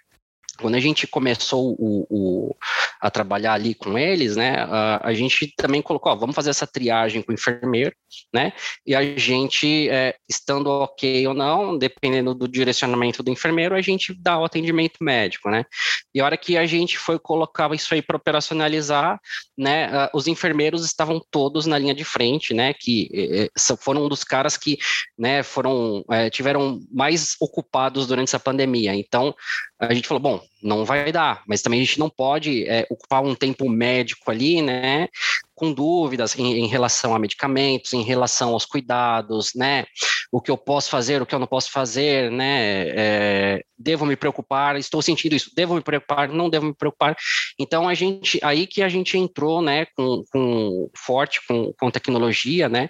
Quando 0.59 0.75
a 0.75 0.79
gente 0.79 1.05
começou 1.07 1.75
o, 1.77 2.05
o, 2.09 2.55
a 3.01 3.09
trabalhar 3.11 3.53
ali 3.53 3.73
com 3.73 3.97
eles, 3.97 4.35
né, 4.35 4.55
a, 4.59 5.07
a 5.07 5.13
gente 5.13 5.53
também 5.57 5.81
colocou, 5.81 6.11
ó, 6.11 6.15
vamos 6.15 6.35
fazer 6.35 6.49
essa 6.49 6.67
triagem 6.67 7.21
com 7.21 7.31
o 7.31 7.35
enfermeiro, 7.35 7.93
né, 8.33 8.53
e 8.85 8.95
a 8.95 9.03
gente, 9.17 9.89
é, 9.89 10.15
estando 10.29 10.67
ok 10.67 11.27
ou 11.27 11.33
não, 11.33 11.77
dependendo 11.77 12.33
do 12.33 12.47
direcionamento 12.47 13.21
do 13.21 13.31
enfermeiro, 13.31 13.75
a 13.75 13.81
gente 13.81 14.13
dá 14.13 14.37
o 14.37 14.45
atendimento 14.45 14.97
médico, 15.01 15.49
né, 15.49 15.65
e 16.13 16.21
a 16.21 16.25
hora 16.25 16.37
que 16.37 16.57
a 16.57 16.65
gente 16.65 16.97
foi 16.97 17.19
colocar 17.19 17.73
isso 17.73 17.93
aí 17.93 18.01
para 18.01 18.17
operacionalizar, 18.17 19.19
né, 19.57 20.09
os 20.13 20.27
enfermeiros 20.27 20.85
estavam 20.85 21.21
todos 21.29 21.65
na 21.65 21.77
linha 21.77 21.93
de 21.93 22.03
frente, 22.03 22.53
né, 22.53 22.73
que 22.73 23.09
é, 23.13 23.49
foram 23.79 24.05
um 24.05 24.09
dos 24.09 24.23
caras 24.23 24.57
que, 24.57 24.77
né, 25.17 25.43
foram, 25.43 26.03
é, 26.09 26.29
tiveram 26.29 26.79
mais 26.91 27.35
ocupados 27.39 28.07
durante 28.07 28.29
essa 28.29 28.39
pandemia, 28.39 28.95
então, 28.95 29.35
a 29.79 29.93
gente 29.93 30.07
falou, 30.07 30.21
bom, 30.21 30.44
não 30.62 30.86
vai 30.86 31.12
dar, 31.12 31.43
mas 31.47 31.62
também 31.62 31.81
a 31.81 31.84
gente 31.84 31.99
não 31.99 32.10
pode 32.10 32.67
é, 32.67 32.86
ocupar 32.89 33.23
um 33.23 33.36
tempo 33.36 33.69
médico 33.69 34.31
ali, 34.31 34.62
né, 34.62 35.08
com 35.55 35.71
dúvidas 35.71 36.38
em, 36.38 36.60
em, 36.60 36.67
relação 36.67 37.15
a 37.15 37.19
medicamentos, 37.19 37.93
em 37.93 38.03
relação 38.03 38.51
aos 38.51 38.65
cuidados, 38.65 39.51
né? 39.55 39.86
O 40.29 40.41
que 40.41 40.51
eu 40.51 40.58
posso 40.58 40.89
fazer, 40.89 41.21
o 41.21 41.25
que 41.25 41.34
eu 41.34 41.39
não 41.39 41.47
posso 41.47 41.71
fazer, 41.71 42.29
né? 42.29 42.88
É, 42.89 43.63
devo 43.77 44.05
me 44.05 44.17
preocupar, 44.17 44.75
estou 44.75 45.01
sentindo 45.01 45.34
isso, 45.34 45.51
devo 45.55 45.75
me 45.75 45.81
preocupar, 45.81 46.27
não 46.27 46.49
devo 46.49 46.65
me 46.65 46.73
preocupar. 46.73 47.15
Então 47.58 47.88
a 47.88 47.93
gente, 47.93 48.38
aí 48.43 48.67
que 48.67 48.84
a 48.84 48.89
gente 48.89 49.17
entrou, 49.17 49.62
né, 49.62 49.86
com, 49.95 50.23
com 50.29 50.89
forte 50.97 51.39
com, 51.47 51.73
com 51.79 51.89
tecnologia, 51.89 52.67
né? 52.67 52.89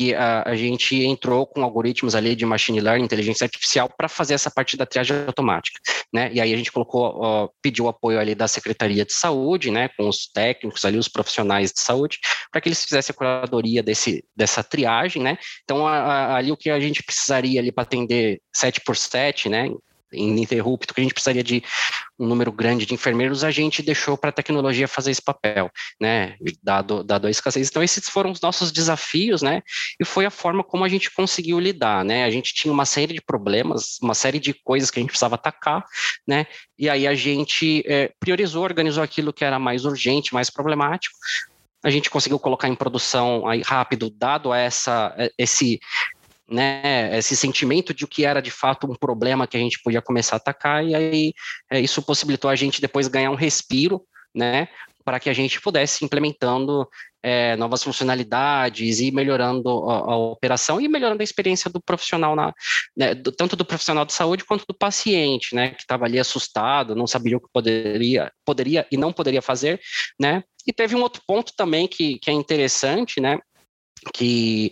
Que 0.00 0.14
a, 0.14 0.42
a 0.46 0.56
gente 0.56 0.96
entrou 1.04 1.46
com 1.46 1.62
algoritmos 1.62 2.14
ali 2.14 2.34
de 2.34 2.46
machine 2.46 2.80
learning, 2.80 3.04
inteligência 3.04 3.44
artificial, 3.44 3.90
para 3.94 4.08
fazer 4.08 4.32
essa 4.34 4.50
parte 4.50 4.76
da 4.76 4.86
triagem 4.86 5.24
automática, 5.26 5.78
né? 6.10 6.30
E 6.32 6.40
aí 6.40 6.54
a 6.54 6.56
gente 6.56 6.72
colocou, 6.72 7.02
ó, 7.20 7.48
pediu 7.60 7.86
apoio 7.86 8.18
ali 8.18 8.34
da 8.34 8.48
Secretaria 8.48 9.04
de 9.04 9.12
Saúde, 9.12 9.70
né? 9.70 9.88
Com 9.96 10.08
os 10.08 10.26
técnicos 10.32 10.84
ali, 10.84 10.96
os 10.96 11.08
profissionais 11.08 11.70
de 11.72 11.80
saúde 11.80 12.18
para 12.50 12.60
que 12.60 12.68
eles 12.68 12.82
fizessem 12.82 13.12
a 13.12 13.16
curadoria 13.16 13.82
desse, 13.82 14.24
dessa 14.34 14.62
triagem, 14.62 15.22
né? 15.22 15.36
Então, 15.64 15.86
a, 15.86 15.98
a, 15.98 16.36
ali 16.36 16.50
o 16.50 16.56
que 16.56 16.70
a 16.70 16.80
gente 16.80 17.02
precisaria 17.02 17.60
ali 17.60 17.70
para 17.70 17.82
atender 17.82 18.40
7 18.54 18.80
por 18.80 18.96
7, 18.96 19.48
né? 19.48 19.68
Ininterrupto, 20.12 20.94
que 20.94 21.00
a 21.00 21.04
gente 21.04 21.14
precisaria 21.14 21.42
de 21.42 21.62
um 22.18 22.26
número 22.26 22.52
grande 22.52 22.86
de 22.86 22.94
enfermeiros, 22.94 23.42
a 23.44 23.50
gente 23.50 23.82
deixou 23.82 24.16
para 24.16 24.30
a 24.30 24.32
tecnologia 24.32 24.86
fazer 24.86 25.10
esse 25.10 25.22
papel, 25.22 25.70
né, 26.00 26.36
dado, 26.62 27.02
dado 27.02 27.26
a 27.26 27.30
escassez. 27.30 27.68
Então, 27.68 27.82
esses 27.82 28.08
foram 28.08 28.30
os 28.30 28.40
nossos 28.40 28.70
desafios, 28.70 29.42
né, 29.42 29.62
e 29.98 30.04
foi 30.04 30.26
a 30.26 30.30
forma 30.30 30.62
como 30.62 30.84
a 30.84 30.88
gente 30.88 31.10
conseguiu 31.10 31.58
lidar, 31.58 32.04
né, 32.04 32.24
a 32.24 32.30
gente 32.30 32.52
tinha 32.52 32.72
uma 32.72 32.84
série 32.84 33.14
de 33.14 33.22
problemas, 33.22 33.98
uma 34.02 34.14
série 34.14 34.38
de 34.38 34.52
coisas 34.52 34.90
que 34.90 34.98
a 34.98 35.02
gente 35.02 35.10
precisava 35.10 35.36
atacar, 35.36 35.84
né, 36.26 36.46
e 36.78 36.88
aí 36.88 37.06
a 37.06 37.14
gente 37.14 37.82
é, 37.86 38.12
priorizou, 38.20 38.64
organizou 38.64 39.02
aquilo 39.02 39.32
que 39.32 39.44
era 39.44 39.58
mais 39.58 39.84
urgente, 39.84 40.34
mais 40.34 40.50
problemático, 40.50 41.14
a 41.82 41.88
gente 41.88 42.10
conseguiu 42.10 42.38
colocar 42.38 42.68
em 42.68 42.74
produção 42.74 43.48
aí 43.48 43.62
rápido, 43.62 44.10
dado 44.10 44.52
essa, 44.52 45.14
esse 45.38 45.80
né, 46.50 47.16
esse 47.16 47.36
sentimento 47.36 47.94
de 47.94 48.04
o 48.04 48.08
que 48.08 48.24
era 48.24 48.42
de 48.42 48.50
fato 48.50 48.90
um 48.90 48.94
problema 48.94 49.46
que 49.46 49.56
a 49.56 49.60
gente 49.60 49.80
podia 49.82 50.02
começar 50.02 50.36
a 50.36 50.38
atacar, 50.38 50.84
e 50.84 50.94
aí 50.94 51.32
é, 51.70 51.80
isso 51.80 52.02
possibilitou 52.02 52.50
a 52.50 52.56
gente 52.56 52.80
depois 52.80 53.08
ganhar 53.08 53.30
um 53.30 53.36
respiro, 53.36 54.02
né, 54.34 54.68
para 55.04 55.18
que 55.18 55.30
a 55.30 55.32
gente 55.32 55.60
pudesse 55.60 56.04
implementando 56.04 56.88
é, 57.22 57.56
novas 57.56 57.82
funcionalidades 57.82 59.00
e 59.00 59.10
melhorando 59.10 59.68
a, 59.90 60.12
a, 60.12 60.16
operação 60.16 60.80
e 60.80 60.88
melhorando 60.88 61.20
a 61.20 61.24
experiência 61.24 61.70
do 61.70 61.80
profissional, 61.80 62.34
na, 62.34 62.52
né, 62.96 63.14
do, 63.14 63.30
tanto 63.32 63.56
do 63.56 63.64
profissional 63.64 64.04
de 64.04 64.12
saúde 64.12 64.44
quanto 64.44 64.64
do 64.66 64.74
paciente, 64.74 65.54
né, 65.54 65.70
que 65.70 65.82
estava 65.82 66.04
ali 66.04 66.18
assustado, 66.18 66.94
não 66.94 67.06
sabia 67.06 67.36
o 67.36 67.40
que 67.40 67.48
poderia, 67.52 68.32
poderia 68.44 68.86
e 68.90 68.96
não 68.96 69.12
poderia 69.12 69.42
fazer, 69.42 69.80
né, 70.18 70.42
e 70.66 70.72
teve 70.72 70.94
um 70.94 71.02
outro 71.02 71.22
ponto 71.26 71.52
também 71.56 71.86
que, 71.86 72.18
que 72.18 72.30
é 72.30 72.32
interessante, 72.32 73.20
né, 73.20 73.38
que 74.14 74.70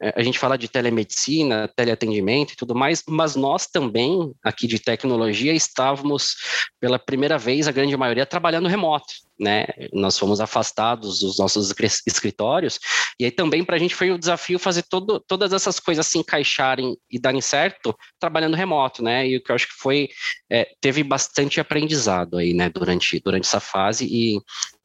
eh, 0.00 0.14
a 0.16 0.22
gente 0.22 0.38
fala 0.38 0.56
de 0.56 0.68
telemedicina, 0.68 1.68
teleatendimento 1.74 2.52
e 2.52 2.56
tudo 2.56 2.74
mais, 2.74 3.02
mas 3.08 3.34
nós 3.34 3.66
também, 3.66 4.32
aqui 4.42 4.66
de 4.66 4.78
tecnologia, 4.78 5.52
estávamos 5.52 6.36
pela 6.80 6.98
primeira 6.98 7.38
vez, 7.38 7.66
a 7.66 7.72
grande 7.72 7.96
maioria, 7.96 8.26
trabalhando 8.26 8.68
remoto, 8.68 9.12
né? 9.38 9.66
Nós 9.92 10.18
fomos 10.18 10.40
afastados 10.40 11.20
dos 11.20 11.38
nossos 11.38 11.72
escritórios, 12.06 12.78
e 13.18 13.24
aí 13.24 13.30
também 13.30 13.64
para 13.64 13.76
a 13.76 13.78
gente 13.78 13.94
foi 13.94 14.10
o 14.10 14.18
desafio 14.18 14.58
fazer 14.58 14.82
todo, 14.82 15.20
todas 15.20 15.52
essas 15.52 15.80
coisas 15.80 16.06
se 16.06 16.18
encaixarem 16.18 16.96
e 17.10 17.18
darem 17.18 17.40
certo 17.40 17.96
trabalhando 18.18 18.56
remoto, 18.56 19.02
né? 19.02 19.26
E 19.28 19.36
o 19.36 19.42
que 19.42 19.50
eu 19.50 19.56
acho 19.56 19.68
que 19.68 19.74
foi, 19.74 20.08
é, 20.50 20.68
teve 20.80 21.02
bastante 21.02 21.60
aprendizado 21.60 22.36
aí, 22.36 22.54
né, 22.54 22.68
durante, 22.68 23.20
durante 23.20 23.46
essa 23.46 23.60
fase, 23.60 24.06
e 24.06 24.40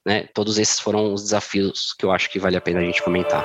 né, 0.05 0.27
todos 0.33 0.57
esses 0.57 0.79
foram 0.79 1.13
os 1.13 1.23
desafios 1.23 1.93
que 1.97 2.05
eu 2.05 2.11
acho 2.11 2.29
que 2.29 2.39
vale 2.39 2.57
a 2.57 2.61
pena 2.61 2.79
a 2.79 2.83
gente 2.83 3.01
comentar. 3.01 3.43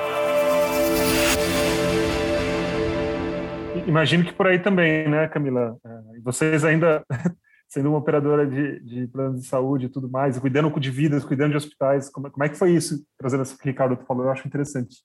Imagino 3.87 4.23
que 4.23 4.33
por 4.33 4.47
aí 4.47 4.59
também, 4.59 5.07
né, 5.09 5.27
Camila? 5.27 5.77
É, 5.85 6.19
vocês 6.21 6.63
ainda 6.63 7.03
sendo 7.69 7.89
uma 7.89 7.99
operadora 7.99 8.47
de, 8.47 8.79
de 8.79 9.07
planos 9.07 9.41
de 9.41 9.47
saúde 9.47 9.85
e 9.85 9.89
tudo 9.89 10.09
mais, 10.09 10.39
cuidando 10.39 10.77
de 10.79 10.89
vidas, 10.89 11.23
cuidando 11.23 11.51
de 11.51 11.57
hospitais, 11.57 12.09
como, 12.09 12.29
como 12.31 12.43
é 12.43 12.49
que 12.49 12.57
foi 12.57 12.71
isso, 12.71 13.05
trazendo 13.17 13.43
isso 13.43 13.57
que 13.57 13.63
o 13.63 13.67
Ricardo 13.67 13.97
falou? 14.07 14.25
Eu 14.25 14.31
acho 14.31 14.47
interessante. 14.47 14.97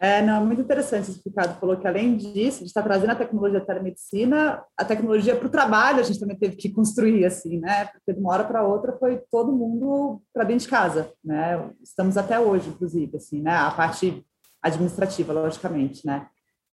É, 0.00 0.20
não, 0.20 0.44
muito 0.44 0.60
interessante 0.60 1.12
isso 1.12 1.22
que 1.22 1.28
o 1.28 1.30
Ricardo 1.30 1.60
falou, 1.60 1.76
que 1.76 1.86
além 1.86 2.16
disso, 2.16 2.56
a 2.56 2.58
gente 2.58 2.66
está 2.66 2.82
trazendo 2.82 3.10
a 3.10 3.14
tecnologia 3.14 3.60
da 3.60 3.64
telemedicina, 3.64 4.60
a 4.76 4.84
tecnologia 4.84 5.36
para 5.36 5.46
o 5.46 5.50
trabalho 5.50 6.00
a 6.00 6.02
gente 6.02 6.18
também 6.18 6.36
teve 6.36 6.56
que 6.56 6.70
construir, 6.70 7.24
assim, 7.24 7.60
né? 7.60 7.84
Porque 7.84 8.12
de 8.12 8.18
uma 8.18 8.32
hora 8.32 8.42
para 8.42 8.66
outra 8.66 8.96
foi 8.98 9.22
todo 9.30 9.52
mundo 9.52 10.20
para 10.34 10.42
dentro 10.42 10.64
de 10.64 10.70
casa, 10.70 11.12
né? 11.24 11.70
Estamos 11.80 12.16
até 12.16 12.40
hoje, 12.40 12.68
inclusive, 12.68 13.16
assim, 13.16 13.40
né? 13.42 13.54
A 13.54 13.70
parte 13.70 14.26
administrativa, 14.60 15.32
logicamente, 15.32 16.04
né? 16.04 16.26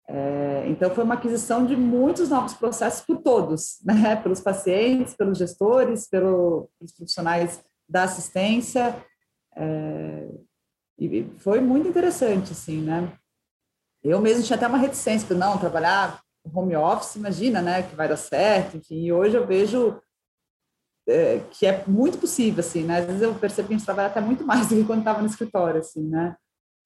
É, 0.07 0.65
então, 0.67 0.89
foi 0.93 1.03
uma 1.03 1.13
aquisição 1.13 1.65
de 1.65 1.75
muitos 1.75 2.29
novos 2.29 2.53
processos 2.53 3.01
por 3.05 3.17
todos, 3.21 3.79
né? 3.85 4.15
pelos 4.17 4.41
pacientes, 4.41 5.15
pelos 5.15 5.37
gestores, 5.37 6.07
pelo, 6.07 6.69
pelos 6.77 6.91
profissionais 6.93 7.63
da 7.87 8.03
assistência. 8.03 8.95
É, 9.55 10.29
e 10.99 11.23
foi 11.37 11.59
muito 11.61 11.87
interessante, 11.87 12.51
assim, 12.51 12.81
né? 12.81 13.11
Eu 14.03 14.19
mesmo 14.19 14.43
tinha 14.43 14.57
até 14.57 14.67
uma 14.67 14.77
reticência, 14.77 15.35
não, 15.35 15.57
trabalhar 15.57 16.21
home 16.53 16.75
office, 16.75 17.15
imagina, 17.15 17.61
né, 17.61 17.83
que 17.83 17.95
vai 17.95 18.07
dar 18.07 18.17
certo, 18.17 18.75
enfim, 18.75 19.05
e 19.05 19.13
hoje 19.13 19.37
eu 19.37 19.47
vejo 19.47 19.97
é, 21.07 21.39
que 21.51 21.65
é 21.65 21.83
muito 21.87 22.17
possível, 22.17 22.59
assim, 22.61 22.83
né? 22.83 22.99
Às 22.99 23.05
vezes 23.05 23.21
eu 23.21 23.35
percebo 23.35 23.67
que 23.67 23.73
a 23.73 23.77
gente 23.77 23.85
trabalha 23.85 24.07
até 24.07 24.21
muito 24.21 24.45
mais 24.45 24.67
do 24.67 24.75
que 24.75 24.85
quando 24.85 24.99
estava 24.99 25.21
no 25.21 25.27
escritório, 25.27 25.79
assim, 25.79 26.07
né? 26.07 26.35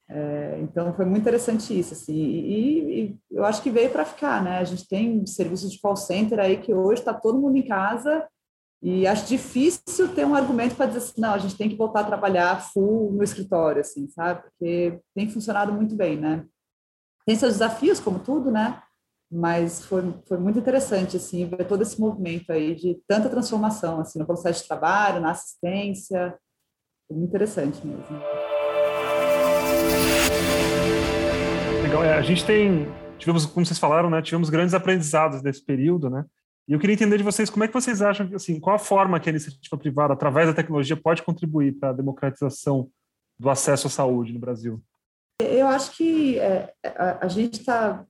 É, 0.10 0.60
então 0.62 0.93
foi 0.93 1.04
muito 1.04 1.22
interessante 1.22 1.78
isso, 1.78 1.93
assim, 1.93 2.13
e, 2.15 3.02
e 3.02 3.20
eu 3.30 3.43
acho 3.43 3.62
que 3.62 3.70
veio 3.70 3.89
para 3.89 4.06
ficar, 4.06 4.41
né? 4.41 4.58
A 4.60 4.63
gente 4.63 4.88
tem 4.88 5.26
serviços 5.26 5.72
de 5.72 5.82
call 5.82 5.98
center 5.98 6.39
aí 6.39 6.58
que 6.58 6.74
hoje 6.74 7.02
está 7.02 7.13
todo 7.13 7.39
mundo 7.39 7.58
em 7.58 7.67
casa 7.67 8.26
e 8.82 9.06
acho 9.06 9.28
difícil 9.28 10.13
ter 10.15 10.26
um 10.26 10.36
argumento 10.36 10.76
para 10.76 10.86
dizer 10.86 11.00
assim, 11.00 11.20
não, 11.20 11.34
a 11.34 11.38
gente 11.38 11.58
tem 11.58 11.67
que 11.67 11.76
voltar 11.76 12.02
a 12.02 12.06
trabalhar 12.06 12.72
full 12.72 13.12
no 13.12 13.24
escritório, 13.24 13.82
assim, 13.82 14.08
sabe? 14.10 14.43
Porque 14.43 15.00
tem 15.13 15.30
funcionado 15.30 15.74
muito 15.74 15.96
bem, 15.96 16.15
né? 16.15 16.46
Tem 17.26 17.36
seus 17.36 17.54
desafios, 17.54 18.00
como 18.00 18.20
tudo, 18.20 18.50
né? 18.50 18.82
Mas 19.30 19.84
foi, 19.84 20.02
foi 20.26 20.38
muito 20.38 20.60
interessante, 20.60 21.17
assim, 21.17 21.46
ver 21.46 21.67
todo 21.67 21.82
esse 21.82 22.00
movimento 22.00 22.50
aí 22.52 22.76
de 22.76 22.98
tanta 23.06 23.30
transformação, 23.30 24.00
assim, 24.00 24.20
no 24.20 24.26
processo 24.26 24.62
de 24.62 24.67
trabalho, 24.70 25.20
na 25.20 25.32
assistência, 25.32 26.38
foi 27.08 27.17
muito 27.17 27.30
interessante 27.30 27.86
mesmo. 27.86 28.57
Legal, 31.88 32.04
é, 32.04 32.17
a 32.17 32.21
gente 32.21 32.43
tem, 32.43 32.86
tivemos, 33.17 33.45
como 33.45 33.65
vocês 33.65 33.80
falaram, 33.80 34.10
né, 34.10 34.21
tivemos 34.21 34.50
grandes 34.50 34.73
aprendizados 34.73 35.41
nesse 35.41 35.63
período, 35.63 36.10
né, 36.10 36.26
e 36.67 36.73
eu 36.73 36.80
queria 36.80 36.93
entender 36.93 37.17
de 37.17 37.23
vocês 37.23 37.50
como 37.50 37.63
é 37.63 37.67
que 37.69 37.73
vocês 37.73 38.02
acham, 38.02 38.30
assim, 38.36 38.60
qual 38.60 38.76
a 38.76 38.80
forma 38.80 39.17
que 39.21 39.30
a 39.30 39.32
iniciativa 39.32 39.78
privada, 39.78 40.13
através 40.13 40.50
da 40.50 40.54
tecnologia, 40.54 40.97
pode 40.97 41.23
contribuir 41.23 41.80
para 41.80 41.91
a 41.91 41.93
democratização 41.93 42.89
do 43.39 43.50
acesso 43.50 43.88
à 43.88 43.89
saúde 43.89 44.34
no 44.34 44.39
Brasil? 44.39 44.84
Eu 45.41 45.67
acho 45.67 45.95
que 45.95 46.38
é, 46.39 46.73
a, 46.84 47.26
a, 47.26 47.28
gente 47.30 47.62
está 47.62 48.04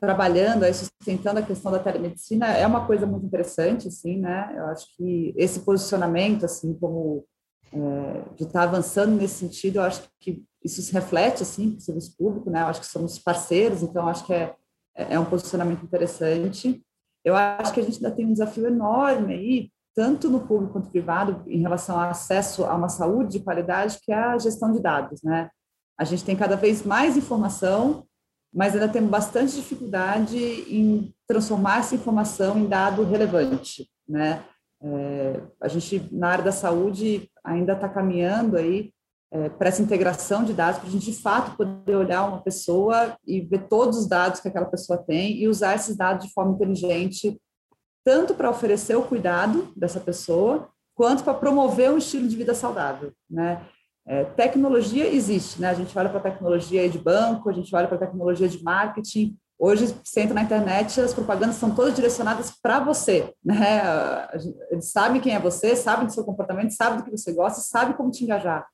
trabalhando, 0.00 0.62
aí, 0.62 0.72
sustentando 0.72 1.40
a 1.40 1.42
questão 1.42 1.70
da 1.70 1.80
telemedicina, 1.80 2.46
é 2.46 2.66
uma 2.66 2.86
coisa 2.86 3.04
muito 3.04 3.26
interessante, 3.26 3.88
assim, 3.88 4.16
né? 4.16 4.54
Eu 4.56 4.68
acho 4.68 4.86
que 4.96 5.34
esse 5.36 5.60
posicionamento, 5.60 6.46
assim, 6.46 6.72
como 6.72 7.26
é, 7.72 8.34
de 8.36 8.44
estar 8.44 8.60
tá 8.60 8.62
avançando 8.62 9.16
nesse 9.16 9.34
sentido, 9.34 9.76
eu 9.76 9.82
acho 9.82 10.02
que 10.20 10.44
isso 10.64 10.80
se 10.82 10.92
reflete 10.92 11.42
assim 11.42 11.68
no 11.68 11.80
serviço 11.80 12.16
público, 12.16 12.50
né? 12.50 12.62
Eu 12.62 12.66
acho 12.66 12.80
que 12.80 12.86
somos 12.86 13.18
parceiros, 13.18 13.82
então 13.82 14.06
acho 14.06 14.26
que 14.26 14.32
é, 14.32 14.54
é 14.94 15.18
um 15.18 15.24
posicionamento 15.24 15.82
interessante. 15.82 16.82
Eu 17.24 17.34
acho 17.34 17.72
que 17.72 17.80
a 17.80 17.82
gente 17.82 17.96
ainda 17.96 18.14
tem 18.14 18.26
um 18.26 18.32
desafio 18.32 18.66
enorme 18.66 19.34
aí, 19.34 19.70
tanto 19.94 20.28
no 20.28 20.40
público 20.46 20.74
quanto 20.74 20.86
no 20.86 20.90
privado, 20.90 21.42
em 21.46 21.60
relação 21.60 21.98
ao 22.00 22.10
acesso 22.10 22.64
a 22.64 22.74
uma 22.74 22.88
saúde 22.88 23.38
de 23.38 23.44
qualidade, 23.44 23.98
que 24.02 24.12
é 24.12 24.16
a 24.16 24.38
gestão 24.38 24.72
de 24.72 24.80
dados, 24.80 25.22
né? 25.22 25.50
A 25.98 26.04
gente 26.04 26.24
tem 26.24 26.36
cada 26.36 26.56
vez 26.56 26.82
mais 26.84 27.16
informação, 27.16 28.06
mas 28.52 28.74
ainda 28.74 28.88
temos 28.88 29.10
bastante 29.10 29.54
dificuldade 29.54 30.36
em 30.36 31.14
transformar 31.26 31.80
essa 31.80 31.94
informação 31.94 32.58
em 32.58 32.66
dado 32.66 33.04
relevante, 33.04 33.88
né? 34.08 34.44
É, 34.84 35.40
a 35.60 35.68
gente, 35.68 36.08
na 36.10 36.28
área 36.28 36.44
da 36.44 36.52
saúde, 36.52 37.30
ainda 37.44 37.72
está 37.74 37.88
caminhando 37.88 38.56
aí 38.56 38.92
é, 39.30 39.48
para 39.48 39.68
essa 39.68 39.82
integração 39.82 40.44
de 40.44 40.52
dados, 40.52 40.78
para 40.78 40.88
a 40.88 40.92
gente 40.92 41.10
de 41.10 41.16
fato 41.16 41.56
poder 41.56 41.96
olhar 41.96 42.28
uma 42.28 42.42
pessoa 42.42 43.16
e 43.26 43.40
ver 43.40 43.66
todos 43.68 43.98
os 43.98 44.06
dados 44.06 44.40
que 44.40 44.48
aquela 44.48 44.66
pessoa 44.66 44.98
tem 44.98 45.38
e 45.38 45.48
usar 45.48 45.74
esses 45.74 45.96
dados 45.96 46.26
de 46.26 46.32
forma 46.32 46.52
inteligente, 46.52 47.40
tanto 48.04 48.34
para 48.34 48.50
oferecer 48.50 48.96
o 48.96 49.02
cuidado 49.02 49.72
dessa 49.76 50.00
pessoa, 50.00 50.68
quanto 50.94 51.24
para 51.24 51.34
promover 51.34 51.90
um 51.90 51.98
estilo 51.98 52.28
de 52.28 52.36
vida 52.36 52.54
saudável, 52.54 53.12
né? 53.30 53.64
É, 54.04 54.24
tecnologia 54.24 55.06
existe, 55.06 55.60
né? 55.60 55.70
A 55.70 55.74
gente 55.74 55.96
olha 55.96 56.08
para 56.08 56.20
tecnologia 56.20 56.88
de 56.88 56.98
banco, 56.98 57.48
a 57.48 57.52
gente 57.52 57.74
olha 57.74 57.86
para 57.86 57.98
tecnologia 57.98 58.48
de 58.48 58.62
marketing. 58.62 59.36
Hoje, 59.64 59.94
você 60.02 60.22
entra 60.22 60.34
na 60.34 60.42
internet, 60.42 61.00
as 61.00 61.14
propagandas 61.14 61.56
são 61.56 61.72
todas 61.72 61.94
direcionadas 61.94 62.50
para 62.60 62.80
você, 62.80 63.32
né? 63.44 64.28
Eles 64.70 64.90
sabem 64.90 65.20
quem 65.20 65.34
é 65.34 65.38
você, 65.38 65.76
sabem 65.76 66.06
do 66.06 66.12
seu 66.12 66.24
comportamento, 66.24 66.72
sabem 66.72 66.98
do 66.98 67.04
que 67.04 67.10
você 67.10 67.32
gosta, 67.32 67.60
sabem 67.60 67.94
como 67.94 68.10
te 68.10 68.24
engajar 68.24 68.66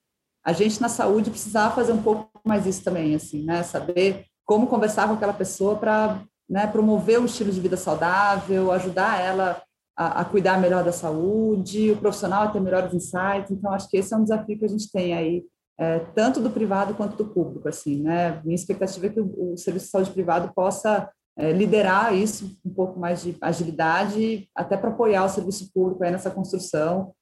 a 0.49 0.53
gente 0.55 0.81
na 0.81 0.89
saúde 0.89 1.31
precisava 1.31 1.75
fazer 1.75 1.93
um 1.93 2.03
pouco 2.03 2.31
mais 2.43 2.65
isso 2.65 2.83
também, 2.83 3.15
assim, 3.15 3.45
né? 3.45 3.63
Saber 3.63 4.25
como 4.47 4.67
conversar 4.67 5.07
com 5.07 5.13
aquela 5.13 5.35
pessoa 5.35 5.77
para 5.77 6.23
né, 6.49 6.67
promover 6.67 7.21
um 7.21 7.27
estilo 7.27 7.53
de 7.53 7.61
vida 7.61 7.77
saudável, 7.77 8.73
ajudar 8.73 9.21
ela 9.21 9.63
a, 9.95 10.23
a, 10.23 10.25
cuidar 10.25 10.59
melhor 10.59 10.83
da 10.83 10.91
saúde, 10.91 11.91
o 11.91 11.99
profissional 11.99 12.45
a 12.45 12.49
ter 12.49 12.61
melhores 12.61 12.95
insights. 12.95 13.51
Então, 13.51 13.75
acho 13.75 13.91
que 13.91 13.99
esse 13.99 14.15
é 14.15 14.17
um 14.17 14.23
desafio 14.23 14.59
que 14.59 14.65
a 14.65 14.69
gente 14.69 14.91
tem 14.91 15.13
aí, 15.13 15.45
é, 15.79 16.01
tanto 16.15 16.41
do 16.41 16.51
privado 16.51 16.95
quanto 16.95 17.17
do 17.17 17.33
público, 17.33 17.69
assim, 17.69 18.03
né? 18.03 18.43
Minha 18.45 18.57
expectativa 18.57 19.07
é 19.07 19.11
que 19.11 19.21
o, 19.21 19.53
o 19.53 19.57
serviço 19.57 19.87
de 19.87 19.91
saúde 19.93 20.11
privado 20.11 20.53
possa 20.53 21.11
é, 21.37 21.53
liderar 21.53 22.15
isso, 22.15 22.59
um 22.65 22.75
pouco 22.75 22.99
mais 22.99 23.23
de 23.23 23.37
agilidade, 23.41 24.49
até 24.55 24.77
para 24.77 24.91
apoiar 24.91 25.25
o 25.25 25.29
serviço 25.29 25.73
público 25.73 26.01
nessa 26.01 26.31
construção 26.31 27.15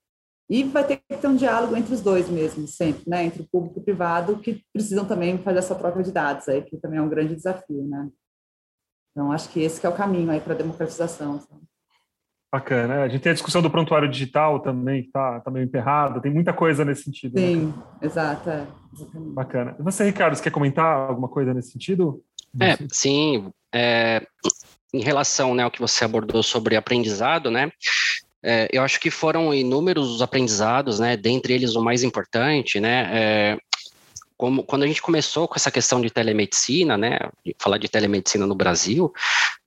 e 0.49 0.63
vai 0.63 0.87
ter 0.87 0.99
que 0.99 1.17
ter 1.17 1.27
um 1.27 1.37
diálogo 1.37 1.77
entre 1.77 1.93
os 1.93 2.01
dois 2.01 2.29
mesmo, 2.29 2.67
sempre, 2.69 3.03
né? 3.07 3.25
Entre 3.25 3.43
o 3.43 3.49
público 3.49 3.79
e 3.79 3.83
o 3.83 3.85
privado, 3.85 4.39
que 4.39 4.65
precisam 4.73 5.05
também 5.05 5.37
fazer 5.39 5.59
essa 5.59 5.75
troca 5.75 6.03
de 6.03 6.13
dados 6.13 6.49
aí, 6.49 6.63
que 6.63 6.77
também 6.79 6.99
é 6.99 7.03
um 7.03 7.09
grande 7.09 7.35
desafio, 7.35 7.85
né? 7.85 8.09
Então, 9.11 9.33
acho 9.33 9.49
que 9.49 9.61
esse 9.61 9.81
que 9.81 9.87
é 9.87 9.89
o 9.89 9.97
caminho 9.97 10.31
aí 10.31 10.41
para 10.41 10.55
a 10.55 10.57
democratização. 10.57 11.41
Sabe? 11.41 11.63
Bacana. 12.53 13.03
A 13.03 13.09
gente 13.09 13.23
tem 13.23 13.31
a 13.31 13.35
discussão 13.35 13.61
do 13.61 13.71
prontuário 13.71 14.09
digital 14.09 14.61
também, 14.61 15.03
que 15.03 15.09
está 15.09 15.41
tá 15.41 15.51
meio 15.51 15.65
emperrada, 15.65 16.21
tem 16.21 16.33
muita 16.33 16.53
coisa 16.53 16.85
nesse 16.85 17.05
sentido. 17.05 17.35
Né? 17.35 17.47
Sim, 17.47 17.67
né? 17.67 17.73
exato. 18.03 18.49
É. 18.49 18.67
Bacana. 19.35 19.77
E 19.79 19.83
você, 19.83 20.05
Ricardo, 20.05 20.35
você 20.35 20.43
quer 20.43 20.51
comentar 20.51 20.97
alguma 21.09 21.29
coisa 21.29 21.53
nesse 21.53 21.73
sentido? 21.73 22.23
É, 22.61 22.77
sim. 22.91 23.51
É, 23.75 24.27
em 24.95 25.03
relação 25.03 25.55
né, 25.55 25.65
ao 25.65 25.71
que 25.71 25.81
você 25.81 26.05
abordou 26.05 26.43
sobre 26.43 26.77
aprendizado, 26.77 27.51
né? 27.51 27.71
É, 28.43 28.69
eu 28.73 28.83
acho 28.83 29.01
que 29.01 29.11
foram 29.11 29.53
inúmeros 29.53 30.09
os 30.09 30.23
aprendizados, 30.23 31.01
né? 31.01 31.17
Dentre 31.17 31.53
eles 31.53 31.75
o 31.75 31.83
mais 31.83 32.03
importante, 32.03 32.79
né? 32.79 33.59
É, 34.37 34.47
como, 34.47 34.63
quando 34.63 34.83
a 34.83 34.87
gente 34.87 35.03
começou 35.03 35.49
com 35.49 35.55
essa 35.57 35.71
questão 35.71 36.01
de 36.01 36.11
telemedicina, 36.11 36.97
né, 36.97 37.19
falar 37.59 37.79
de 37.79 37.89
telemedicina 37.89 38.47
no 38.47 38.55
Brasil, 38.55 39.13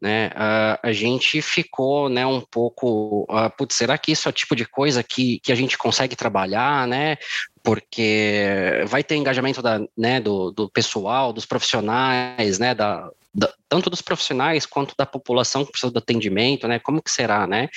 né, 0.02 0.32
a, 0.36 0.80
a 0.84 0.92
gente 0.92 1.42
ficou, 1.42 2.10
né, 2.10 2.26
um 2.26 2.42
pouco, 2.42 3.26
uh, 3.30 3.50
putz, 3.58 3.76
será 3.76 3.98
que 3.98 4.12
isso 4.12 4.28
é 4.28 4.32
o 4.32 4.34
tipo 4.34 4.56
de 4.56 4.66
coisa 4.66 5.04
que, 5.04 5.40
que 5.40 5.52
a 5.52 5.56
gente 5.56 5.78
consegue 5.78 6.16
trabalhar, 6.16 6.88
né, 6.88 7.18
porque 7.64 8.84
vai 8.88 9.04
ter 9.04 9.16
engajamento 9.16 9.62
da, 9.62 9.80
né, 9.98 10.20
do, 10.20 10.52
do 10.52 10.70
pessoal, 10.70 11.34
dos 11.34 11.46
profissionais, 11.46 12.60
né, 12.60 12.74
da, 12.74 13.10
da, 13.34 13.54
tanto 13.68 13.90
dos 13.90 14.02
profissionais 14.02 14.66
quanto 14.66 14.96
da 14.98 15.06
população 15.06 15.66
que 15.66 15.72
precisa 15.72 15.92
do 15.92 16.00
atendimento, 16.00 16.68
né, 16.68 16.80
como 16.80 17.02
que 17.02 17.12
será, 17.12 17.46
né, 17.46 17.70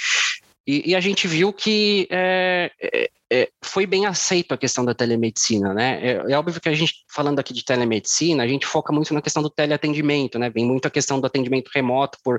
e, 0.67 0.91
e 0.91 0.95
a 0.95 1.01
gente 1.01 1.27
viu 1.27 1.53
que 1.53 2.07
é, 2.11 2.71
é, 3.33 3.49
foi 3.65 3.87
bem 3.87 4.05
aceito 4.05 4.53
a 4.53 4.59
questão 4.59 4.85
da 4.85 4.95
telemedicina, 4.95 5.73
né? 5.73 5.99
É, 6.03 6.33
é, 6.33 6.39
óbvio 6.39 6.61
que 6.61 6.69
a 6.69 6.75
gente, 6.75 6.97
falando 7.11 7.39
aqui 7.39 7.55
de 7.55 7.65
telemedicina, 7.65 8.43
a 8.43 8.47
gente 8.47 8.67
foca 8.67 8.93
muito 8.93 9.15
na 9.15 9.23
questão 9.23 9.43
do 9.43 9.49
teleatendimento, 9.49 10.39
né? 10.39 10.51
Vem 10.51 10.67
muito 10.67 10.87
a 10.87 10.91
questão 10.91 11.19
do 11.19 11.27
atendimento 11.27 11.71
remoto 11.75 12.19
por 12.23 12.39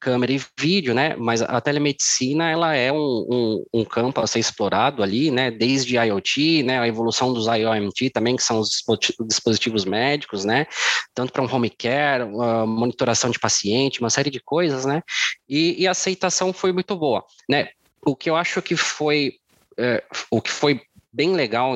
câmera 0.00 0.32
e 0.32 0.40
vídeo, 0.58 0.94
né? 0.94 1.14
Mas 1.16 1.42
a 1.42 1.60
telemedicina, 1.60 2.50
ela 2.50 2.74
é 2.74 2.90
um, 2.90 3.26
um, 3.30 3.64
um 3.80 3.84
campo 3.84 4.18
a 4.22 4.26
ser 4.26 4.38
explorado 4.38 5.02
ali, 5.02 5.30
né? 5.30 5.50
Desde 5.50 5.96
IoT, 5.96 6.62
né? 6.62 6.80
A 6.80 6.88
evolução 6.88 7.34
dos 7.34 7.46
IoMT 7.46 8.08
também, 8.08 8.34
que 8.34 8.42
são 8.42 8.60
os 8.60 8.82
dispositivos 9.28 9.84
médicos, 9.84 10.46
né? 10.46 10.66
Tanto 11.14 11.34
para 11.34 11.42
um 11.42 11.54
home 11.54 11.68
care, 11.68 12.24
monitoração 12.66 13.28
de 13.30 13.38
paciente, 13.38 14.00
uma 14.00 14.08
série 14.08 14.30
de 14.30 14.40
coisas, 14.40 14.86
né? 14.86 15.02
E, 15.46 15.82
e 15.82 15.86
a 15.86 15.90
aceitação 15.90 16.50
foi 16.50 16.72
muito 16.72 16.96
boa, 16.96 17.22
né? 17.46 17.68
O 18.02 18.16
que 18.16 18.30
eu 18.30 18.36
acho 18.36 18.62
que 18.62 18.74
foi 18.74 19.34
é, 19.78 20.02
o 20.30 20.40
que 20.40 20.50
foi 20.50 20.80
bem 21.12 21.34
legal 21.34 21.74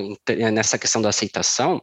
nessa 0.52 0.78
questão 0.78 1.02
da 1.02 1.08
aceitação 1.08 1.82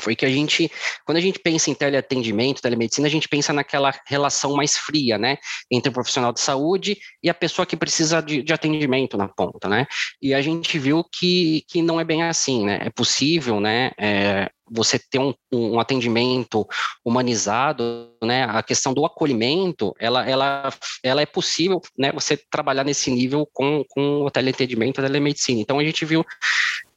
foi 0.00 0.14
que 0.14 0.26
a 0.26 0.30
gente, 0.30 0.70
quando 1.04 1.18
a 1.18 1.20
gente 1.20 1.38
pensa 1.38 1.70
em 1.70 1.74
teleatendimento, 1.74 2.62
telemedicina, 2.62 3.06
a 3.06 3.10
gente 3.10 3.28
pensa 3.28 3.52
naquela 3.52 3.92
relação 4.06 4.54
mais 4.54 4.76
fria, 4.76 5.18
né, 5.18 5.38
entre 5.70 5.90
o 5.90 5.92
profissional 5.92 6.32
de 6.32 6.40
saúde 6.40 6.98
e 7.22 7.30
a 7.30 7.34
pessoa 7.34 7.66
que 7.66 7.76
precisa 7.76 8.20
de, 8.20 8.42
de 8.42 8.52
atendimento 8.52 9.16
na 9.16 9.28
ponta, 9.28 9.68
né, 9.68 9.86
e 10.20 10.34
a 10.34 10.42
gente 10.42 10.78
viu 10.78 11.04
que, 11.04 11.64
que 11.68 11.82
não 11.82 12.00
é 12.00 12.04
bem 12.04 12.22
assim, 12.22 12.64
né, 12.64 12.78
é 12.82 12.90
possível, 12.90 13.60
né, 13.60 13.92
é, 13.98 14.50
você 14.70 14.98
ter 14.98 15.18
um, 15.18 15.32
um, 15.52 15.78
atendimento 15.78 16.66
humanizado, 17.04 18.10
né, 18.22 18.44
a 18.44 18.62
questão 18.62 18.92
do 18.92 19.04
acolhimento, 19.04 19.94
ela, 19.98 20.28
ela, 20.28 20.70
ela 21.02 21.22
é 21.22 21.26
possível, 21.26 21.80
né, 21.96 22.12
você 22.12 22.36
trabalhar 22.50 22.84
nesse 22.84 23.10
nível 23.10 23.48
com, 23.52 23.84
com 23.88 24.22
o 24.22 24.30
teleatendimento, 24.30 25.00
a 25.00 25.04
telemedicina. 25.04 25.60
Então, 25.60 25.78
a 25.78 25.84
gente 25.84 26.04
viu 26.04 26.24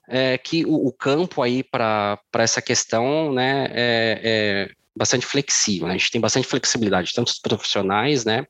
é, 0.07 0.37
que 0.37 0.65
o, 0.65 0.87
o, 0.87 0.91
campo 0.91 1.41
aí 1.41 1.63
para 1.63 2.19
essa 2.33 2.61
questão, 2.61 3.31
né, 3.31 3.67
é, 3.71 4.21
é 4.23 4.78
bastante 4.99 5.25
flexível, 5.25 5.87
né? 5.87 5.93
a 5.93 5.97
gente 5.97 6.11
tem 6.11 6.19
bastante 6.19 6.45
flexibilidade, 6.45 7.13
tanto 7.13 7.27
dos 7.27 7.39
profissionais, 7.39 8.25
né, 8.25 8.45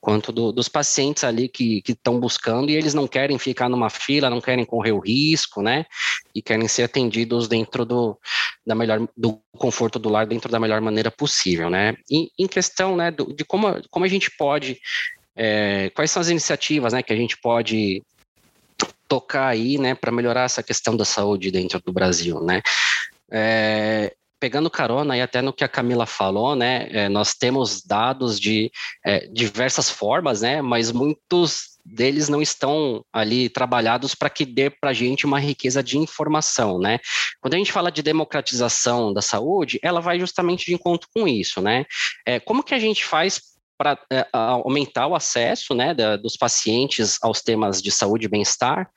quanto 0.00 0.32
do, 0.32 0.50
dos 0.50 0.66
pacientes 0.66 1.22
ali 1.22 1.50
que 1.50 1.82
estão 1.86 2.18
buscando 2.18 2.70
e 2.70 2.74
eles 2.74 2.94
não 2.94 3.06
querem 3.06 3.38
ficar 3.38 3.68
numa 3.68 3.90
fila, 3.90 4.30
não 4.30 4.40
querem 4.40 4.64
correr 4.64 4.92
o 4.92 4.98
risco, 4.98 5.60
né, 5.60 5.84
e 6.34 6.40
querem 6.40 6.66
ser 6.66 6.84
atendidos 6.84 7.46
dentro 7.46 7.84
do, 7.84 8.18
da 8.66 8.74
melhor, 8.74 9.06
do 9.14 9.38
conforto 9.58 9.98
do 9.98 10.08
lar, 10.08 10.26
dentro 10.26 10.50
da 10.50 10.58
melhor 10.58 10.80
maneira 10.80 11.10
possível, 11.10 11.68
né. 11.68 11.94
E, 12.10 12.30
em 12.38 12.48
questão, 12.48 12.96
né, 12.96 13.10
do, 13.10 13.30
de 13.34 13.44
como, 13.44 13.66
como 13.90 14.06
a 14.06 14.08
gente 14.08 14.30
pode, 14.38 14.80
é, 15.36 15.90
quais 15.90 16.10
são 16.10 16.22
as 16.22 16.30
iniciativas, 16.30 16.94
né, 16.94 17.02
que 17.02 17.12
a 17.12 17.16
gente 17.16 17.36
pode 17.36 18.02
tocar 19.06 19.48
aí, 19.48 19.76
né, 19.76 19.94
para 19.94 20.10
melhorar 20.10 20.44
essa 20.44 20.62
questão 20.62 20.96
da 20.96 21.04
saúde 21.04 21.50
dentro 21.50 21.78
do 21.84 21.92
Brasil, 21.92 22.40
né. 22.40 22.62
É, 23.30 24.14
pegando 24.42 24.68
carona 24.68 25.16
e 25.16 25.22
até 25.22 25.40
no 25.40 25.52
que 25.52 25.62
a 25.62 25.68
Camila 25.68 26.04
falou, 26.04 26.56
né, 26.56 26.88
é, 26.90 27.08
nós 27.08 27.32
temos 27.32 27.80
dados 27.80 28.40
de 28.40 28.72
é, 29.06 29.28
diversas 29.28 29.88
formas, 29.88 30.40
né, 30.40 30.60
mas 30.60 30.90
muitos 30.90 31.78
deles 31.86 32.28
não 32.28 32.42
estão 32.42 33.04
ali 33.12 33.48
trabalhados 33.48 34.16
para 34.16 34.28
que 34.28 34.44
dê 34.44 34.68
para 34.68 34.90
a 34.90 34.92
gente 34.92 35.26
uma 35.26 35.38
riqueza 35.38 35.80
de 35.80 35.96
informação, 35.96 36.78
né? 36.78 36.98
Quando 37.40 37.54
a 37.54 37.56
gente 37.56 37.72
fala 37.72 37.90
de 37.90 38.02
democratização 38.02 39.12
da 39.12 39.20
saúde, 39.20 39.80
ela 39.82 40.00
vai 40.00 40.18
justamente 40.18 40.66
de 40.66 40.74
encontro 40.74 41.08
com 41.12 41.26
isso, 41.26 41.60
né? 41.60 41.84
É, 42.24 42.38
como 42.38 42.62
que 42.62 42.74
a 42.74 42.78
gente 42.78 43.04
faz 43.04 43.40
para 43.76 43.98
é, 44.12 44.26
aumentar 44.32 45.08
o 45.08 45.14
acesso, 45.14 45.74
né, 45.74 45.92
da, 45.92 46.16
dos 46.16 46.36
pacientes 46.36 47.18
aos 47.20 47.42
temas 47.42 47.82
de 47.82 47.90
saúde 47.90 48.26
e 48.26 48.28
bem-estar, 48.28 48.88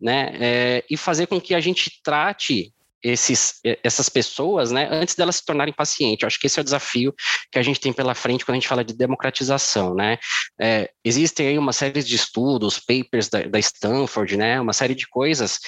né, 0.00 0.30
é, 0.40 0.84
e 0.88 0.96
fazer 0.96 1.26
com 1.26 1.40
que 1.40 1.56
a 1.56 1.60
gente 1.60 2.00
trate 2.04 2.72
esses, 3.02 3.60
essas 3.82 4.08
pessoas, 4.08 4.70
né, 4.70 4.88
antes 4.90 5.14
delas 5.14 5.36
se 5.36 5.44
tornarem 5.44 5.74
pacientes. 5.74 6.22
Eu 6.22 6.26
acho 6.26 6.38
que 6.40 6.46
esse 6.46 6.58
é 6.58 6.62
o 6.62 6.64
desafio 6.64 7.14
que 7.50 7.58
a 7.58 7.62
gente 7.62 7.80
tem 7.80 7.92
pela 7.92 8.14
frente 8.14 8.44
quando 8.44 8.56
a 8.56 8.60
gente 8.60 8.68
fala 8.68 8.84
de 8.84 8.94
democratização, 8.94 9.94
né. 9.94 10.18
É, 10.60 10.90
existem 11.04 11.48
aí 11.48 11.58
uma 11.58 11.72
série 11.72 12.02
de 12.02 12.14
estudos, 12.14 12.78
papers 12.78 13.28
da, 13.28 13.42
da 13.42 13.58
Stanford, 13.58 14.36
né, 14.36 14.60
uma 14.60 14.72
série 14.72 14.94
de 14.94 15.06
coisas 15.06 15.58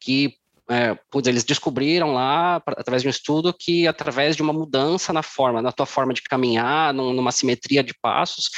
que 0.00 0.34
é, 0.70 0.96
putz, 1.10 1.28
eles 1.28 1.44
descobriram 1.44 2.14
lá, 2.14 2.56
através 2.56 3.02
de 3.02 3.08
um 3.08 3.10
estudo, 3.10 3.52
que 3.52 3.86
através 3.86 4.34
de 4.34 4.42
uma 4.42 4.52
mudança 4.52 5.12
na 5.12 5.22
forma, 5.22 5.60
na 5.60 5.72
tua 5.72 5.84
forma 5.84 6.14
de 6.14 6.22
caminhar, 6.22 6.94
numa 6.94 7.32
simetria 7.32 7.82
de 7.82 7.92
passos, 8.00 8.50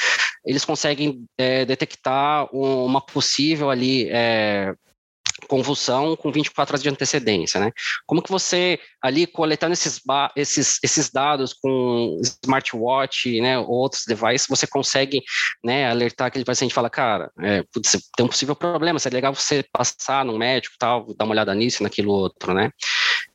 eles 0.45 0.63
conseguem 0.63 1.25
é, 1.37 1.65
detectar 1.65 2.47
uma 2.53 3.01
possível 3.01 3.69
ali 3.69 4.07
é, 4.09 4.73
convulsão 5.47 6.15
com 6.15 6.31
24 6.31 6.73
horas 6.73 6.83
de 6.83 6.89
antecedência, 6.89 7.59
né? 7.59 7.71
Como 8.05 8.21
que 8.21 8.29
você, 8.29 8.79
ali, 9.01 9.25
coletando 9.25 9.73
esses, 9.73 10.01
esses, 10.35 10.79
esses 10.83 11.09
dados 11.09 11.53
com 11.53 12.19
smartwatch, 12.21 13.39
né, 13.41 13.57
ou 13.57 13.69
outros 13.69 14.03
devices, 14.05 14.47
você 14.47 14.67
consegue, 14.67 15.21
né, 15.63 15.89
alertar 15.89 16.27
aquele 16.27 16.45
paciente 16.45 16.71
e 16.71 16.73
falar, 16.73 16.89
cara, 16.89 17.31
é, 17.39 17.63
putz, 17.73 17.97
tem 18.15 18.25
um 18.25 18.29
possível 18.29 18.55
problema, 18.55 18.99
seria 18.99 19.17
legal 19.17 19.33
você 19.33 19.63
passar 19.71 20.25
no 20.25 20.37
médico 20.37 20.75
tal, 20.77 21.05
dar 21.15 21.25
uma 21.25 21.33
olhada 21.33 21.53
nisso, 21.55 21.83
naquilo 21.83 22.11
outro, 22.11 22.53
né? 22.53 22.71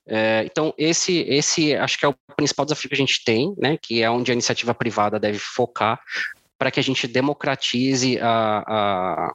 É, 0.07 0.43
então, 0.45 0.75
esse, 0.77 1.21
esse 1.29 1.75
acho 1.75 1.99
que 1.99 2.05
é 2.05 2.09
o 2.09 2.15
principal 2.37 2.67
desafio 2.67 2.89
que 2.89 2.95
a 2.95 2.99
gente 2.99 3.23
tem, 3.25 3.55
né, 3.57 3.79
que 3.81 4.03
é 4.03 4.11
onde 4.11 4.31
a 4.31 4.35
iniciativa 4.35 4.75
privada 4.75 5.19
deve 5.19 5.39
focar 5.39 6.01
para 6.59 6.71
que 6.71 6.81
a 6.81 6.83
gente 6.83 7.09
democratize 7.09 8.19
a, 8.21 8.63
a 8.67 9.35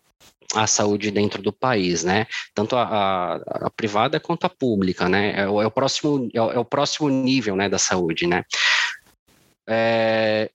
a 0.55 0.65
saúde 0.65 1.12
dentro 1.12 1.41
do 1.41 1.51
país, 1.51 2.03
né? 2.03 2.25
Tanto 2.53 2.75
a, 2.75 2.83
a, 2.83 3.36
a 3.67 3.69
privada 3.69 4.19
quanto 4.19 4.45
a 4.45 4.49
pública, 4.49 5.10
né? 5.10 5.41
É 5.41 5.47
o, 5.47 5.62
é 5.62 5.67
o 5.67 5.71
próximo 5.71 6.29
é 6.33 6.41
o, 6.41 6.51
é 6.51 6.60
o, 6.60 6.65
próximo 6.65 7.10
nível, 7.10 7.55
né, 7.55 7.67
da 7.67 7.77
saúde, 7.77 8.27
né? 8.27 8.43
É, 9.67 10.49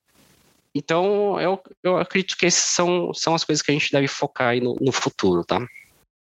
então, 0.74 1.38
eu, 1.38 1.60
eu 1.82 1.98
acredito 1.98 2.36
que 2.36 2.46
essas 2.46 2.64
são, 2.64 3.12
são 3.12 3.34
as 3.34 3.44
coisas 3.44 3.62
que 3.62 3.70
a 3.70 3.74
gente 3.74 3.92
deve 3.92 4.08
focar 4.08 4.48
aí 4.48 4.60
no, 4.60 4.74
no 4.80 4.90
futuro, 4.90 5.44
tá? 5.44 5.60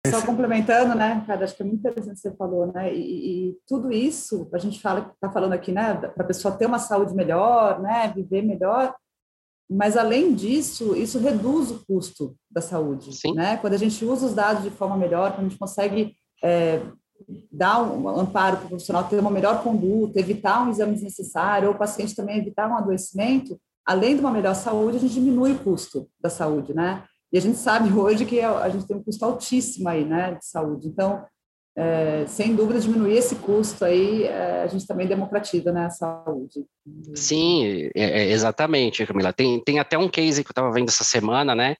Só 0.08 0.26
complementando, 0.26 0.96
né, 0.96 1.24
cara, 1.28 1.46
acho 1.46 1.56
que 1.56 1.62
é 1.62 1.66
muito 1.66 1.80
interessante 1.80 2.14
o 2.14 2.16
que 2.16 2.22
você 2.22 2.36
falou, 2.36 2.74
né, 2.74 2.92
e, 2.92 3.50
e 3.50 3.58
tudo 3.68 3.92
isso, 3.92 4.50
a 4.52 4.58
gente 4.58 4.82
fala, 4.82 5.12
está 5.14 5.32
falando 5.32 5.54
aqui, 5.54 5.72
né, 5.72 5.94
para 5.94 6.24
a 6.24 6.28
pessoa 6.28 6.58
ter 6.58 6.66
uma 6.66 6.80
saúde 6.80 7.14
melhor, 7.14 7.80
né, 7.80 8.12
viver 8.14 8.42
melhor, 8.42 8.96
mas, 9.74 9.96
além 9.96 10.34
disso, 10.34 10.96
isso 10.96 11.18
reduz 11.18 11.72
o 11.72 11.82
custo 11.86 12.36
da 12.50 12.60
saúde. 12.62 13.16
Sim. 13.16 13.34
Né? 13.34 13.56
Quando 13.58 13.74
a 13.74 13.78
gente 13.78 14.04
usa 14.04 14.26
os 14.26 14.34
dados 14.34 14.64
de 14.64 14.70
forma 14.70 14.98
melhor, 14.98 15.32
quando 15.32 15.46
a 15.46 15.50
gente 15.50 15.60
consegue 15.60 16.14
é, 16.44 16.82
dar 17.50 17.82
um 17.82 18.08
amparo 18.10 18.58
para 18.58 18.66
o 18.66 18.70
profissional 18.70 19.06
ter 19.06 19.20
uma 19.20 19.32
melhor 19.32 19.64
conduta, 19.64 20.20
evitar 20.20 20.66
um 20.66 20.70
exame 20.70 20.94
desnecessário, 20.94 21.70
ou 21.70 21.76
o 21.76 21.78
paciente 21.78 22.16
também 22.16 22.38
evitar 22.38 22.70
um 22.70 22.76
adoecimento, 22.76 23.58
além 23.86 24.16
de 24.16 24.22
uma 24.22 24.32
melhor 24.32 24.56
saúde, 24.56 24.98
a 24.98 25.00
gente 25.00 25.14
diminui 25.14 25.54
o 25.54 25.60
custo 25.60 26.08
da 26.20 26.30
saúde, 26.30 26.74
né? 26.74 27.06
E 27.32 27.38
a 27.38 27.42
gente 27.42 27.58
sabe 27.58 27.94
hoje 27.94 28.26
que 28.26 28.42
a 28.42 28.68
gente 28.68 28.86
tem 28.86 28.98
um 28.98 29.04
custo 29.04 29.24
altíssimo 29.24 29.88
aí, 29.88 30.04
né, 30.04 30.34
de 30.34 30.46
saúde. 30.46 30.90
Então, 30.90 31.24
é, 31.74 32.26
sem 32.28 32.54
dúvida, 32.54 32.82
diminuir 32.82 33.18
esse 33.18 33.36
custo 33.36 33.86
aí, 33.86 34.24
é, 34.24 34.64
a 34.64 34.68
gente 34.68 34.86
também 34.86 35.08
democratiza 35.08 35.72
né, 35.72 35.86
a 35.86 35.90
saúde. 35.90 36.66
Sim, 37.16 37.90
é, 37.96 38.24
é 38.24 38.32
exatamente, 38.32 39.06
Camila. 39.06 39.32
Tem, 39.32 39.62
tem 39.64 39.80
até 39.80 39.98
um 39.98 40.10
case 40.10 40.44
que 40.44 40.50
eu 40.50 40.52
estava 40.52 40.72
vendo 40.72 40.90
essa 40.90 41.06
semana, 41.06 41.56
né? 41.56 41.76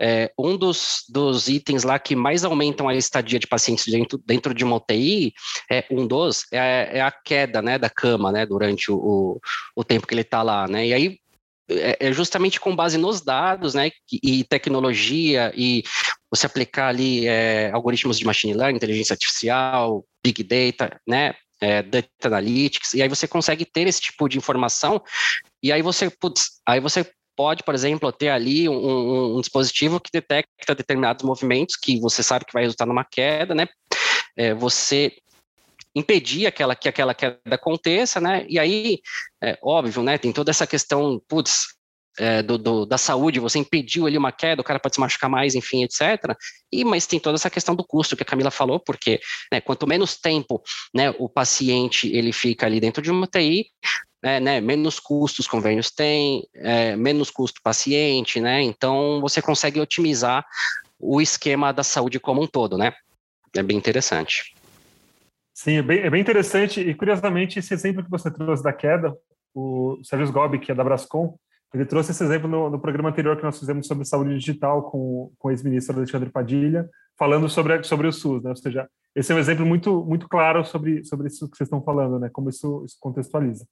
É, 0.00 0.32
um 0.38 0.56
dos, 0.56 1.04
dos 1.08 1.48
itens 1.48 1.82
lá 1.82 1.98
que 1.98 2.14
mais 2.14 2.44
aumentam 2.44 2.88
a 2.88 2.94
estadia 2.94 3.38
de 3.38 3.46
pacientes 3.46 3.86
dentro, 3.86 4.18
dentro 4.24 4.54
de 4.54 4.64
uma 4.64 4.76
UTI, 4.76 5.32
é, 5.70 5.84
um 5.90 6.06
dos, 6.06 6.44
é, 6.52 6.98
é 6.98 7.00
a 7.00 7.10
queda 7.10 7.60
né, 7.60 7.78
da 7.78 7.90
cama, 7.90 8.30
né? 8.30 8.46
Durante 8.46 8.92
o, 8.92 8.96
o, 8.96 9.40
o 9.74 9.84
tempo 9.84 10.06
que 10.06 10.14
ele 10.14 10.22
está 10.22 10.42
lá, 10.42 10.68
né? 10.68 10.86
E 10.86 10.94
aí 10.94 11.18
é, 11.78 11.96
é 12.00 12.12
justamente 12.12 12.60
com 12.60 12.74
base 12.74 12.98
nos 12.98 13.20
dados, 13.20 13.74
né, 13.74 13.90
e 14.22 14.44
tecnologia 14.44 15.52
e 15.56 15.82
você 16.30 16.46
aplicar 16.46 16.88
ali 16.88 17.26
é, 17.26 17.70
algoritmos 17.72 18.18
de 18.18 18.24
machine 18.24 18.54
learning, 18.54 18.76
inteligência 18.76 19.14
artificial, 19.14 20.04
big 20.24 20.42
data, 20.42 21.00
né, 21.06 21.34
é, 21.60 21.82
data 21.82 22.08
analytics, 22.24 22.94
e 22.94 23.02
aí 23.02 23.08
você 23.08 23.28
consegue 23.28 23.64
ter 23.64 23.86
esse 23.86 24.00
tipo 24.00 24.28
de 24.28 24.38
informação, 24.38 25.02
e 25.62 25.70
aí 25.70 25.82
você, 25.82 26.10
putz, 26.10 26.60
aí 26.66 26.80
você 26.80 27.08
pode, 27.36 27.62
por 27.62 27.74
exemplo, 27.74 28.12
ter 28.12 28.28
ali 28.28 28.68
um, 28.68 28.74
um, 28.74 29.36
um, 29.36 29.40
dispositivo 29.40 30.00
que 30.00 30.10
detecta 30.12 30.74
determinados 30.74 31.24
movimentos 31.24 31.76
que 31.76 31.98
você 32.00 32.22
sabe 32.22 32.44
que 32.44 32.52
vai 32.52 32.62
resultar 32.62 32.86
numa 32.86 33.04
queda, 33.04 33.54
né? 33.54 33.66
É, 34.36 34.54
você 34.54 35.12
impedir 35.94 36.46
aquela, 36.46 36.74
que 36.74 36.88
aquela 36.88 37.14
queda 37.14 37.38
aconteça, 37.50 38.20
né? 38.20 38.46
E 38.48 38.58
aí, 38.58 39.00
é 39.42 39.58
óbvio, 39.62 40.02
né? 40.02 40.18
Tem 40.18 40.32
toda 40.32 40.50
essa 40.50 40.66
questão, 40.66 41.20
putz, 41.28 41.66
é, 42.18 42.42
do, 42.42 42.58
do, 42.58 42.86
da 42.86 42.98
saúde, 42.98 43.40
você 43.40 43.58
impediu 43.58 44.06
ali 44.06 44.18
uma 44.18 44.32
queda, 44.32 44.60
o 44.60 44.64
cara 44.64 44.78
pode 44.78 44.94
se 44.94 45.00
machucar 45.00 45.30
mais, 45.30 45.54
enfim, 45.54 45.82
etc. 45.82 46.36
E, 46.70 46.84
mas 46.84 47.06
tem 47.06 47.18
toda 47.18 47.36
essa 47.36 47.50
questão 47.50 47.74
do 47.74 47.84
custo 47.84 48.16
que 48.16 48.22
a 48.22 48.26
Camila 48.26 48.50
falou, 48.50 48.78
porque 48.78 49.20
né, 49.50 49.60
quanto 49.60 49.86
menos 49.86 50.16
tempo 50.16 50.62
né, 50.94 51.10
o 51.18 51.28
paciente 51.28 52.14
ele 52.14 52.32
fica 52.32 52.66
ali 52.66 52.80
dentro 52.80 53.02
de 53.02 53.10
uma 53.10 53.24
UTI, 53.24 53.66
é, 54.22 54.38
né, 54.38 54.60
menos 54.60 55.00
custos 55.00 55.48
convênios 55.48 55.90
tem, 55.90 56.46
é, 56.56 56.94
menos 56.96 57.30
custo 57.30 57.60
paciente, 57.62 58.40
né? 58.40 58.62
Então 58.62 59.20
você 59.20 59.42
consegue 59.42 59.80
otimizar 59.80 60.44
o 60.98 61.20
esquema 61.20 61.72
da 61.72 61.82
saúde 61.82 62.20
como 62.20 62.42
um 62.42 62.46
todo, 62.46 62.78
né? 62.78 62.92
É 63.56 63.62
bem 63.62 63.76
interessante. 63.76 64.54
Sim, 65.54 65.78
é 65.78 65.82
bem, 65.82 66.00
é 66.00 66.10
bem 66.10 66.20
interessante 66.20 66.80
e 66.80 66.94
curiosamente 66.94 67.58
esse 67.58 67.74
exemplo 67.74 68.02
que 68.02 68.10
você 68.10 68.30
trouxe 68.30 68.62
da 68.62 68.72
queda, 68.72 69.14
o 69.54 69.98
Sérgio 70.02 70.32
Gobi, 70.32 70.58
que 70.58 70.72
é 70.72 70.74
da 70.74 70.82
Brascom, 70.82 71.36
ele 71.74 71.86
trouxe 71.86 72.10
esse 72.10 72.22
exemplo 72.22 72.48
no, 72.48 72.68
no, 72.68 72.78
programa 72.78 73.08
anterior 73.08 73.36
que 73.36 73.42
nós 73.42 73.58
fizemos 73.58 73.86
sobre 73.86 74.04
saúde 74.04 74.34
digital 74.38 74.90
com, 74.90 75.32
com 75.38 75.48
o 75.48 75.50
ex-ministro 75.50 75.96
Alexandre 75.96 76.30
Padilha, 76.30 76.88
falando 77.18 77.48
sobre, 77.48 77.82
sobre 77.82 78.06
o 78.06 78.12
SUS, 78.12 78.42
né? 78.42 78.50
Ou 78.50 78.56
seja, 78.56 78.88
esse 79.14 79.32
é 79.32 79.34
um 79.34 79.38
exemplo 79.38 79.64
muito, 79.64 80.04
muito 80.04 80.28
claro 80.28 80.64
sobre, 80.64 81.02
sobre 81.04 81.28
isso 81.28 81.48
que 81.50 81.56
vocês 81.56 81.66
estão 81.66 81.82
falando, 81.82 82.18
né? 82.18 82.28
Como 82.30 82.50
isso, 82.50 82.84
isso 82.84 82.96
contextualiza. 83.00 83.66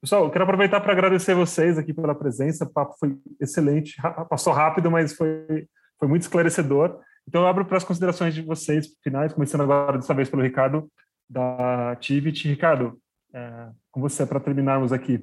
Pessoal, 0.00 0.24
eu 0.24 0.30
quero 0.30 0.44
aproveitar 0.44 0.80
para 0.80 0.92
agradecer 0.92 1.34
vocês 1.34 1.78
aqui 1.78 1.94
pela 1.94 2.14
presença. 2.14 2.64
O 2.64 2.70
papo 2.70 2.94
foi 3.00 3.16
excelente, 3.40 3.96
passou 4.28 4.52
rápido, 4.52 4.90
mas 4.90 5.14
foi, 5.14 5.66
foi 5.98 6.06
muito 6.06 6.22
esclarecedor. 6.22 6.98
Então, 7.26 7.42
eu 7.42 7.48
abro 7.48 7.64
para 7.64 7.78
as 7.78 7.84
considerações 7.84 8.34
de 8.34 8.42
vocês 8.42 8.88
finais, 9.02 9.32
começando 9.32 9.62
agora 9.62 9.96
dessa 9.96 10.14
vez 10.14 10.28
pelo 10.28 10.42
Ricardo 10.42 10.88
da 11.28 11.96
Tivit. 11.96 12.48
Ricardo, 12.48 12.98
é, 13.32 13.68
com 13.90 14.00
você 14.00 14.24
para 14.24 14.40
terminarmos 14.40 14.92
aqui. 14.92 15.22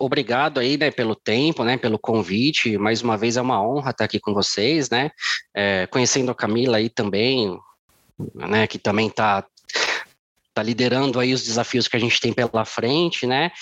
Obrigado 0.00 0.58
aí, 0.58 0.76
né, 0.76 0.90
pelo 0.90 1.14
tempo, 1.14 1.62
né, 1.62 1.76
pelo 1.76 1.98
convite. 1.98 2.76
Mais 2.76 3.02
uma 3.02 3.16
vez 3.16 3.36
é 3.36 3.40
uma 3.40 3.62
honra 3.62 3.90
estar 3.90 4.04
aqui 4.04 4.18
com 4.18 4.34
vocês, 4.34 4.90
né, 4.90 5.10
é, 5.54 5.86
conhecendo 5.86 6.30
a 6.30 6.34
Camila 6.34 6.78
aí 6.78 6.88
também, 6.88 7.56
né, 8.34 8.66
que 8.66 8.78
também 8.78 9.06
está 9.06 9.46
tá 10.52 10.62
liderando 10.62 11.20
aí 11.20 11.32
os 11.32 11.44
desafios 11.44 11.86
que 11.86 11.96
a 11.96 12.00
gente 12.00 12.20
tem 12.20 12.32
pela 12.32 12.64
frente, 12.64 13.26
né, 13.26 13.52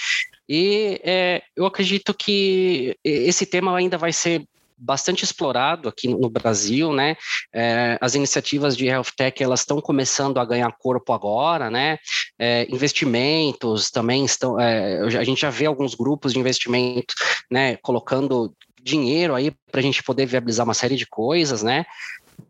e 0.49 1.01
é, 1.05 1.43
eu 1.57 1.67
acredito 1.67 2.15
que 2.15 2.97
esse 3.05 3.45
tema 3.45 3.77
ainda 3.77 3.99
vai 3.99 4.13
ser 4.13 4.47
bastante 4.77 5.25
explorado 5.25 5.89
aqui 5.89 6.09
no 6.09 6.29
Brasil, 6.29 6.93
né? 6.93 7.17
É, 7.53 7.99
as 8.01 8.15
iniciativas 8.15 8.77
de 8.77 8.87
health 8.87 9.13
tech 9.17 9.43
elas 9.43 9.61
estão 9.61 9.81
começando 9.81 10.39
a 10.39 10.45
ganhar 10.45 10.71
corpo 10.79 11.13
agora, 11.13 11.71
né? 11.71 11.99
É, 12.39 12.67
investimentos 12.71 13.91
também 13.91 14.25
estão. 14.25 14.59
É, 14.59 15.01
a 15.01 15.25
gente 15.25 15.41
já 15.41 15.51
vê 15.51 15.67
alguns 15.67 15.95
grupos 15.95 16.33
de 16.33 16.39
investimento, 16.39 17.15
né? 17.51 17.77
Colocando 17.77 18.55
dinheiro 18.83 19.35
aí 19.35 19.51
para 19.71 19.81
a 19.81 19.83
gente 19.83 20.03
poder 20.03 20.27
viabilizar 20.27 20.65
uma 20.65 20.75
série 20.75 20.97
de 20.97 21.07
coisas, 21.07 21.63
né? 21.63 21.85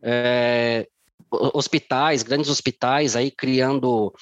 É, 0.02 0.86
hospitais, 1.30 2.22
grandes 2.22 2.50
hospitais 2.50 3.16
aí 3.16 3.30
criando 3.30 4.12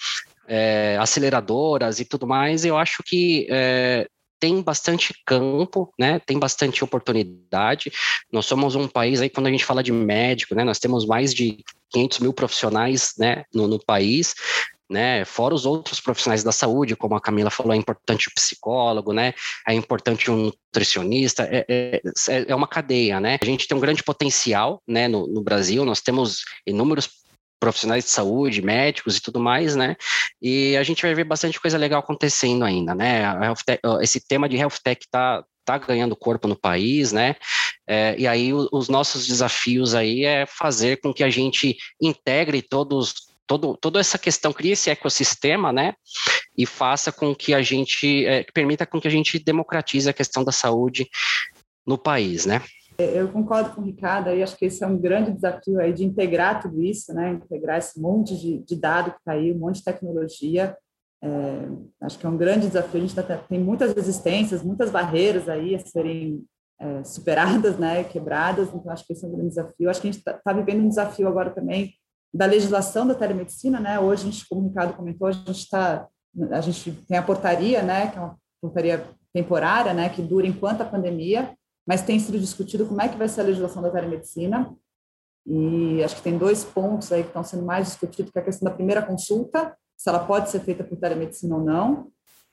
é, 0.46 0.96
aceleradoras 1.00 2.00
e 2.00 2.04
tudo 2.04 2.26
mais, 2.26 2.64
eu 2.64 2.76
acho 2.76 3.02
que 3.04 3.46
é, 3.50 4.06
tem 4.42 4.60
bastante 4.60 5.14
campo, 5.24 5.94
né? 5.96 6.18
Tem 6.18 6.36
bastante 6.36 6.82
oportunidade. 6.82 7.92
Nós 8.32 8.44
somos 8.44 8.74
um 8.74 8.88
país 8.88 9.20
aí 9.20 9.30
quando 9.30 9.46
a 9.46 9.50
gente 9.50 9.64
fala 9.64 9.84
de 9.84 9.92
médico, 9.92 10.56
né? 10.56 10.64
Nós 10.64 10.80
temos 10.80 11.06
mais 11.06 11.32
de 11.32 11.62
500 11.90 12.18
mil 12.18 12.32
profissionais, 12.32 13.12
né? 13.16 13.44
No, 13.54 13.68
no 13.68 13.78
país. 13.78 14.34
Né, 14.90 15.24
fora 15.24 15.54
os 15.54 15.64
outros 15.64 16.00
profissionais 16.00 16.44
da 16.44 16.52
saúde, 16.52 16.94
como 16.94 17.14
a 17.14 17.20
Camila 17.20 17.48
falou, 17.48 17.72
é 17.72 17.76
importante 17.76 18.28
o 18.28 18.34
psicólogo, 18.34 19.14
né, 19.14 19.32
é 19.66 19.72
importante 19.72 20.30
um 20.30 20.52
nutricionista, 20.66 21.48
é, 21.50 21.64
é, 21.66 22.44
é 22.46 22.54
uma 22.54 22.68
cadeia, 22.68 23.18
né, 23.18 23.38
a 23.40 23.44
gente 23.46 23.66
tem 23.66 23.74
um 23.74 23.80
grande 23.80 24.02
potencial, 24.02 24.82
né, 24.86 25.08
no, 25.08 25.26
no 25.26 25.42
Brasil, 25.42 25.82
nós 25.86 26.02
temos 26.02 26.42
inúmeros 26.66 27.08
profissionais 27.62 28.04
de 28.04 28.10
saúde, 28.10 28.60
médicos 28.60 29.16
e 29.16 29.22
tudo 29.22 29.38
mais, 29.38 29.76
né? 29.76 29.94
E 30.42 30.76
a 30.76 30.82
gente 30.82 31.00
vai 31.00 31.14
ver 31.14 31.22
bastante 31.22 31.60
coisa 31.60 31.78
legal 31.78 32.00
acontecendo 32.00 32.64
ainda, 32.64 32.92
né? 32.92 33.22
esse 34.00 34.20
tema 34.26 34.48
de 34.48 34.56
health 34.56 34.80
tech 34.82 35.00
está 35.00 35.44
tá 35.64 35.78
ganhando 35.78 36.16
corpo 36.16 36.48
no 36.48 36.56
país, 36.56 37.12
né? 37.12 37.36
É, 37.86 38.16
e 38.18 38.26
aí 38.26 38.52
o, 38.52 38.68
os 38.72 38.88
nossos 38.88 39.28
desafios 39.28 39.94
aí 39.94 40.24
é 40.24 40.44
fazer 40.44 41.00
com 41.00 41.14
que 41.14 41.22
a 41.22 41.30
gente 41.30 41.76
integre 42.00 42.62
todos 42.62 43.14
todo, 43.46 43.76
toda 43.76 44.00
essa 44.00 44.18
questão, 44.18 44.52
crie 44.52 44.72
esse 44.72 44.90
ecossistema, 44.90 45.72
né? 45.72 45.94
E 46.58 46.66
faça 46.66 47.12
com 47.12 47.32
que 47.32 47.54
a 47.54 47.62
gente, 47.62 48.26
é, 48.26 48.44
permita 48.52 48.84
com 48.84 49.00
que 49.00 49.06
a 49.06 49.10
gente 49.10 49.38
democratize 49.38 50.10
a 50.10 50.12
questão 50.12 50.42
da 50.42 50.50
saúde 50.50 51.08
no 51.86 51.96
país, 51.96 52.44
né? 52.44 52.60
Eu 52.98 53.28
concordo 53.28 53.70
com 53.70 53.80
o 53.80 53.84
Ricardo, 53.84 54.28
aí 54.28 54.42
acho 54.42 54.56
que 54.56 54.66
esse 54.66 54.84
é 54.84 54.86
um 54.86 54.98
grande 54.98 55.32
desafio 55.32 55.80
aí 55.80 55.92
de 55.92 56.04
integrar 56.04 56.60
tudo 56.60 56.82
isso, 56.82 57.12
né? 57.14 57.32
Integrar 57.32 57.78
esse 57.78 58.00
monte 58.00 58.36
de, 58.36 58.58
de 58.58 58.76
dado 58.76 59.12
que 59.12 59.18
está 59.18 59.32
aí, 59.32 59.52
um 59.52 59.58
monte 59.58 59.76
de 59.76 59.84
tecnologia. 59.84 60.76
É, 61.22 61.68
acho 62.02 62.18
que 62.18 62.26
é 62.26 62.28
um 62.28 62.36
grande 62.36 62.66
desafio. 62.66 62.98
A 62.98 63.06
gente 63.06 63.14
tá, 63.14 63.36
tem 63.36 63.58
muitas 63.58 63.94
resistências, 63.94 64.62
muitas 64.62 64.90
barreiras 64.90 65.48
aí 65.48 65.74
a 65.74 65.78
serem 65.78 66.44
é, 66.80 67.04
superadas, 67.04 67.78
né? 67.78 68.04
Quebradas. 68.04 68.68
Então 68.74 68.92
acho 68.92 69.06
que 69.06 69.12
esse 69.14 69.24
é 69.24 69.28
um 69.28 69.32
grande 69.32 69.48
desafio. 69.50 69.88
Acho 69.88 70.00
que 70.00 70.08
a 70.08 70.12
gente 70.12 70.18
está 70.20 70.34
tá 70.34 70.52
vivendo 70.52 70.84
um 70.84 70.88
desafio 70.88 71.28
agora 71.28 71.50
também 71.50 71.94
da 72.34 72.46
legislação 72.46 73.06
da 73.06 73.14
telemedicina, 73.14 73.80
né? 73.80 73.98
Hoje 73.98 74.22
a 74.22 74.30
gente, 74.30 74.48
como 74.48 74.62
o 74.62 74.68
Ricardo 74.68 74.94
comentou, 74.94 75.28
a 75.28 75.32
gente 75.32 75.50
está, 75.50 76.06
a 76.50 76.60
gente 76.60 76.92
tem 77.06 77.16
a 77.16 77.22
portaria, 77.22 77.82
né? 77.82 78.10
Que 78.10 78.18
é 78.18 78.20
uma 78.20 78.36
portaria 78.60 79.04
temporária, 79.32 79.94
né? 79.94 80.08
Que 80.08 80.22
dura 80.22 80.46
enquanto 80.46 80.82
a 80.82 80.86
pandemia 80.86 81.56
mas 81.86 82.02
tem 82.02 82.18
sido 82.18 82.38
discutido 82.38 82.86
como 82.86 83.00
é 83.00 83.08
que 83.08 83.16
vai 83.16 83.28
ser 83.28 83.40
a 83.40 83.44
legislação 83.44 83.82
da 83.82 83.90
telemedicina, 83.90 84.74
e 85.46 86.02
acho 86.04 86.16
que 86.16 86.22
tem 86.22 86.38
dois 86.38 86.64
pontos 86.64 87.10
aí 87.10 87.22
que 87.22 87.28
estão 87.28 87.42
sendo 87.42 87.64
mais 87.64 87.88
discutidos, 87.88 88.30
que 88.30 88.38
é 88.38 88.42
a 88.42 88.44
questão 88.44 88.68
da 88.68 88.74
primeira 88.74 89.02
consulta, 89.02 89.76
se 89.96 90.08
ela 90.08 90.24
pode 90.24 90.50
ser 90.50 90.60
feita 90.60 90.84
por 90.84 90.96
telemedicina 90.96 91.56
ou 91.56 91.64
não. 91.64 92.10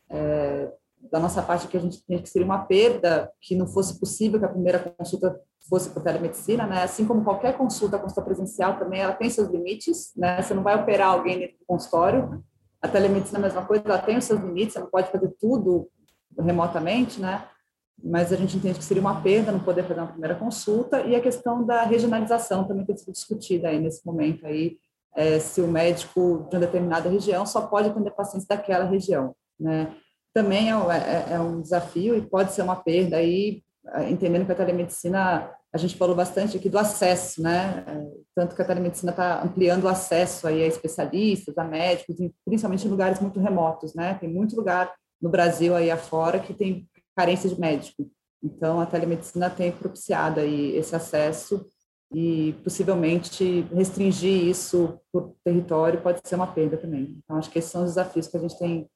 É, 0.10 0.72
da 1.12 1.20
nossa 1.20 1.42
parte, 1.42 1.68
que 1.68 1.78
a 1.78 1.80
gente 1.80 2.04
tem 2.06 2.22
que 2.22 2.30
seria 2.30 2.46
uma 2.46 2.66
perda 2.66 3.32
que 3.40 3.56
não 3.56 3.68
fosse 3.68 4.00
possível 4.00 4.40
que 4.40 4.46
a 4.46 4.50
primeira 4.50 4.80
consulta 4.80 5.40
fosse 5.70 5.90
por 5.92 6.04
telemedicina, 6.04 6.66
né? 6.68 6.84
Assim 6.84 7.06
como 7.06 7.24
qualquer 7.24 7.56
consulta, 7.58 7.98
consulta 7.98 8.22
presencial 8.22 8.78
também, 8.78 9.02
ela 9.02 9.14
tem 9.14 9.30
seus 9.30 9.50
limites, 9.50 10.12
né? 10.16 10.42
Você 10.42 10.54
não 10.54 10.64
vai 10.64 10.76
operar 10.76 11.10
alguém 11.10 11.40
dentro 11.40 11.60
do 11.60 11.66
consultório. 11.66 12.44
A 12.82 12.88
telemedicina 12.88 13.40
é 13.40 13.42
a 13.42 13.46
mesma 13.46 13.66
coisa, 13.66 13.84
ela 13.86 14.00
tem 14.00 14.18
os 14.18 14.26
seus 14.26 14.40
limites, 14.40 14.74
você 14.74 14.80
não 14.80 14.90
pode 14.90 15.12
fazer 15.12 15.30
tudo 15.40 15.90
remotamente, 16.38 17.22
né? 17.22 17.48
Mas 18.04 18.32
a 18.32 18.36
gente 18.36 18.58
entende 18.58 18.80
que 18.80 18.84
seria 18.84 19.02
uma 19.02 19.22
perda 19.22 19.52
não 19.52 19.60
poder 19.60 19.84
fazer 19.84 20.00
uma 20.00 20.08
primeira 20.08 20.36
consulta 20.36 21.02
e 21.02 21.16
a 21.16 21.22
questão 21.22 21.66
da 21.66 21.84
regionalização 21.84 22.66
também 22.66 22.86
tem 22.86 22.96
sido 22.96 23.12
discutida 23.12 23.68
aí 23.68 23.80
nesse 23.80 24.06
momento 24.06 24.46
aí 24.46 24.78
é, 25.16 25.40
se 25.40 25.62
o 25.62 25.68
médico 25.68 26.48
de 26.50 26.56
uma 26.56 26.66
determinada 26.66 27.10
região 27.10 27.46
só 27.46 27.62
pode 27.62 27.90
atender 27.90 28.12
pacientes 28.12 28.48
daquela 28.48 28.86
região, 28.86 29.36
né? 29.60 29.94
Também 30.34 30.70
é, 30.72 30.74
é, 30.74 31.34
é 31.34 31.40
um 31.40 31.62
desafio 31.62 32.16
e 32.16 32.22
pode 32.22 32.54
ser 32.54 32.62
uma 32.62 32.76
perda 32.76 33.18
aí, 33.18 33.64
entendendo 34.10 34.46
que 34.46 34.52
a 34.52 34.56
telemedicina, 34.56 35.52
a 35.74 35.78
gente 35.78 35.98
falou 35.98 36.16
bastante 36.16 36.56
aqui 36.56 36.70
do 36.70 36.78
acesso, 36.78 37.42
né? 37.42 37.84
É, 37.88 38.08
tanto 38.36 38.56
que 38.56 38.62
a 38.62 38.66
telemedicina 38.66 39.12
está 39.12 39.44
ampliando 39.44 39.86
o 39.86 39.88
acesso 39.90 40.48
aí 40.48 40.64
a 40.64 40.68
especialistas, 40.68 41.58
a 41.58 41.64
médicos, 41.64 42.16
principalmente 42.46 42.86
em 42.86 42.92
lugares 42.92 43.20
muito 43.20 43.40
remotos, 43.40 43.96
né? 43.96 44.14
Tem 44.14 44.30
muito 44.30 44.56
lugar 44.56 44.94
no 45.20 45.30
Brasil 45.30 45.76
aí 45.76 45.90
afora 45.90 46.40
que 46.40 46.54
tem 46.54 46.88
carência 47.20 47.50
de 47.50 47.60
médico. 47.60 48.10
Então, 48.42 48.80
a 48.80 48.86
telemedicina 48.86 49.50
tem 49.50 49.74
propiciado 49.74 50.40
aí 50.40 50.78
esse 50.78 50.96
acesso 50.96 51.68
e 52.14 52.54
possivelmente 52.64 53.68
restringir 53.74 54.46
isso 54.46 54.98
por 55.12 55.36
território 55.44 56.02
pode 56.02 56.22
ser 56.24 56.36
uma 56.36 56.48
perda 56.48 56.78
também. 56.78 57.20
Então, 57.22 57.36
acho 57.36 57.52
que 57.52 57.60
esses 57.60 57.70
são 57.70 57.84
os 57.84 57.90
desafios 57.90 58.28
que 58.28 58.38
a 58.38 58.40
gente 58.40 58.58
tem 58.58 58.90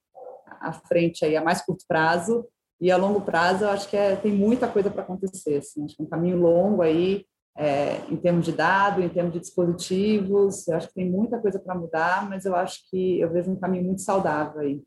à 0.61 0.71
frente 0.71 1.25
aí 1.25 1.35
a 1.35 1.43
mais 1.43 1.61
curto 1.61 1.83
prazo 1.85 2.47
e 2.79 2.89
a 2.89 2.95
longo 2.95 3.19
prazo, 3.19 3.65
eu 3.65 3.69
acho 3.69 3.89
que 3.89 3.97
é, 3.97 4.15
tem 4.15 4.31
muita 4.31 4.69
coisa 4.69 4.89
para 4.89 5.03
acontecer. 5.03 5.57
Assim, 5.57 5.83
acho 5.83 5.97
que 5.97 6.01
é 6.01 6.05
um 6.05 6.09
caminho 6.09 6.37
longo 6.37 6.81
aí 6.81 7.25
é, 7.57 7.97
em 8.09 8.15
termos 8.15 8.45
de 8.45 8.53
dados, 8.53 9.03
em 9.03 9.09
termos 9.09 9.33
de 9.33 9.39
dispositivos. 9.41 10.65
Eu 10.69 10.77
acho 10.77 10.87
que 10.87 10.93
tem 10.93 11.09
muita 11.09 11.39
coisa 11.39 11.59
para 11.59 11.75
mudar, 11.75 12.29
mas 12.29 12.45
eu 12.45 12.55
acho 12.55 12.89
que 12.89 13.19
eu 13.19 13.29
vejo 13.29 13.51
um 13.51 13.59
caminho 13.59 13.83
muito 13.83 14.01
saudável 14.01 14.61
aí 14.61 14.81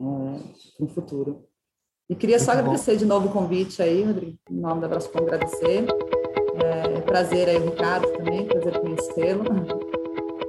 é, 0.00 0.04
no 0.80 0.88
futuro. 0.88 1.46
E 2.08 2.14
queria 2.14 2.38
só 2.38 2.52
agradecer 2.52 2.96
de 2.96 3.04
novo 3.04 3.26
o 3.26 3.32
convite 3.32 3.82
aí, 3.82 4.04
Rodrigo, 4.04 4.38
em 4.48 4.60
nome 4.60 4.80
da 4.80 4.86
Brascom, 4.86 5.18
agradecer. 5.18 5.84
É, 6.54 7.00
prazer 7.00 7.48
aí, 7.48 7.58
Ricardo, 7.58 8.06
também, 8.12 8.46
prazer 8.46 8.78
conhecê-lo. 8.78 9.44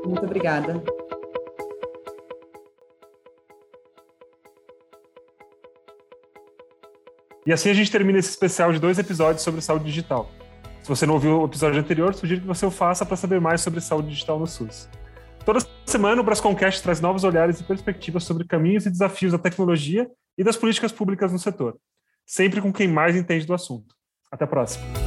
Muito 0.06 0.24
obrigada. 0.24 0.84
E 7.44 7.52
assim 7.52 7.72
a 7.72 7.74
gente 7.74 7.90
termina 7.90 8.20
esse 8.20 8.30
especial 8.30 8.72
de 8.72 8.80
dois 8.80 9.00
episódios 9.00 9.42
sobre 9.42 9.60
saúde 9.62 9.86
digital. 9.86 10.30
Se 10.84 10.90
você 10.90 11.08
não 11.08 11.16
ouviu 11.16 11.42
o 11.42 11.46
episódio 11.46 11.80
anterior, 11.80 12.14
sugiro 12.14 12.42
que 12.42 12.48
você 12.48 12.68
o 12.68 12.72
faça 12.72 13.04
para 13.04 13.18
saber 13.18 13.42
mais 13.42 13.62
sobre 13.62 13.82
saúde 13.82 14.10
digital 14.10 14.38
no 14.38 14.46
SUS. 14.46 14.88
Toda 15.44 15.60
semana 15.88 16.22
o 16.22 16.24
Brasconcast 16.24 16.84
traz 16.84 17.02
novos 17.02 17.24
olhares 17.24 17.60
e 17.60 17.64
perspectivas 17.64 18.26
sobre 18.26 18.46
caminhos 18.46 18.86
e 18.86 18.92
desafios 18.92 19.32
da 19.32 19.40
tecnologia 19.40 20.08
e 20.38 20.44
das 20.44 20.58
políticas 20.58 20.92
públicas 20.92 21.32
no 21.32 21.40
setor, 21.40 21.78
sempre 22.26 22.62
com 22.62 22.72
quem 22.72 22.88
mais 22.88 23.16
entende 23.16 23.46
do 23.46 23.54
assunto. 23.54 23.96
Até 24.32 24.44
a 24.44 24.48
próxima. 24.48 25.07